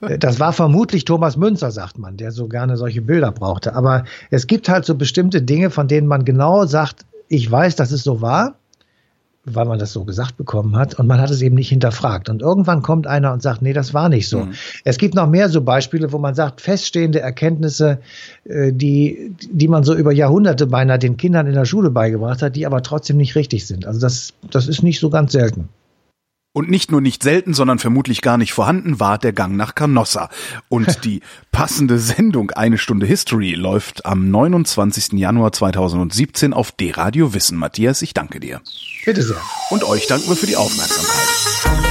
Ja. 0.00 0.08
Äh, 0.08 0.18
das 0.18 0.40
war 0.40 0.52
vermutlich 0.52 1.04
Thomas 1.04 1.36
Münzer, 1.36 1.70
sagt 1.70 1.98
man, 1.98 2.16
der 2.16 2.32
so 2.32 2.48
gerne 2.48 2.76
solche 2.76 3.02
Bilder 3.02 3.32
brauchte. 3.32 3.74
Aber 3.74 4.04
es 4.30 4.46
gibt 4.46 4.68
halt 4.68 4.84
so 4.84 4.94
bestimmte 4.94 5.42
Dinge, 5.42 5.70
von 5.70 5.88
denen 5.88 6.06
man 6.06 6.24
genau 6.24 6.66
sagt, 6.66 7.04
ich 7.28 7.50
weiß, 7.50 7.76
dass 7.76 7.92
es 7.92 8.02
so 8.02 8.20
war 8.20 8.59
weil 9.44 9.64
man 9.64 9.78
das 9.78 9.92
so 9.92 10.04
gesagt 10.04 10.36
bekommen 10.36 10.76
hat 10.76 10.98
und 10.98 11.06
man 11.06 11.20
hat 11.20 11.30
es 11.30 11.40
eben 11.40 11.54
nicht 11.54 11.70
hinterfragt. 11.70 12.28
Und 12.28 12.42
irgendwann 12.42 12.82
kommt 12.82 13.06
einer 13.06 13.32
und 13.32 13.42
sagt, 13.42 13.62
nee, 13.62 13.72
das 13.72 13.94
war 13.94 14.08
nicht 14.08 14.28
so. 14.28 14.40
Mhm. 14.40 14.52
Es 14.84 14.98
gibt 14.98 15.14
noch 15.14 15.28
mehr 15.28 15.48
so 15.48 15.62
Beispiele, 15.62 16.12
wo 16.12 16.18
man 16.18 16.34
sagt, 16.34 16.60
feststehende 16.60 17.20
Erkenntnisse, 17.20 18.00
äh, 18.44 18.72
die, 18.72 19.34
die 19.50 19.68
man 19.68 19.82
so 19.82 19.94
über 19.94 20.12
Jahrhunderte 20.12 20.66
beinahe 20.66 20.98
den 20.98 21.16
Kindern 21.16 21.46
in 21.46 21.54
der 21.54 21.64
Schule 21.64 21.90
beigebracht 21.90 22.42
hat, 22.42 22.54
die 22.54 22.66
aber 22.66 22.82
trotzdem 22.82 23.16
nicht 23.16 23.34
richtig 23.34 23.66
sind. 23.66 23.86
Also 23.86 24.00
das, 24.00 24.34
das 24.50 24.68
ist 24.68 24.82
nicht 24.82 25.00
so 25.00 25.08
ganz 25.08 25.32
selten. 25.32 25.70
Und 26.52 26.68
nicht 26.68 26.90
nur 26.90 27.00
nicht 27.00 27.22
selten, 27.22 27.54
sondern 27.54 27.78
vermutlich 27.78 28.22
gar 28.22 28.36
nicht 28.36 28.52
vorhanden 28.52 28.98
war 28.98 29.18
der 29.18 29.32
Gang 29.32 29.56
nach 29.56 29.76
Canossa. 29.76 30.30
Und 30.68 31.04
die 31.04 31.20
passende 31.52 31.98
Sendung 31.98 32.50
Eine 32.50 32.78
Stunde 32.78 33.06
History 33.06 33.54
läuft 33.54 34.04
am 34.04 34.30
29. 34.30 35.12
Januar 35.12 35.52
2017 35.52 36.52
auf 36.52 36.72
D-Radio 36.72 37.34
Wissen. 37.34 37.56
Matthias, 37.56 38.02
ich 38.02 38.14
danke 38.14 38.40
dir. 38.40 38.60
Bitte 39.04 39.22
sehr. 39.22 39.40
Und 39.70 39.84
euch 39.84 40.08
danken 40.08 40.28
wir 40.28 40.36
für 40.36 40.46
die 40.46 40.56
Aufmerksamkeit. 40.56 41.89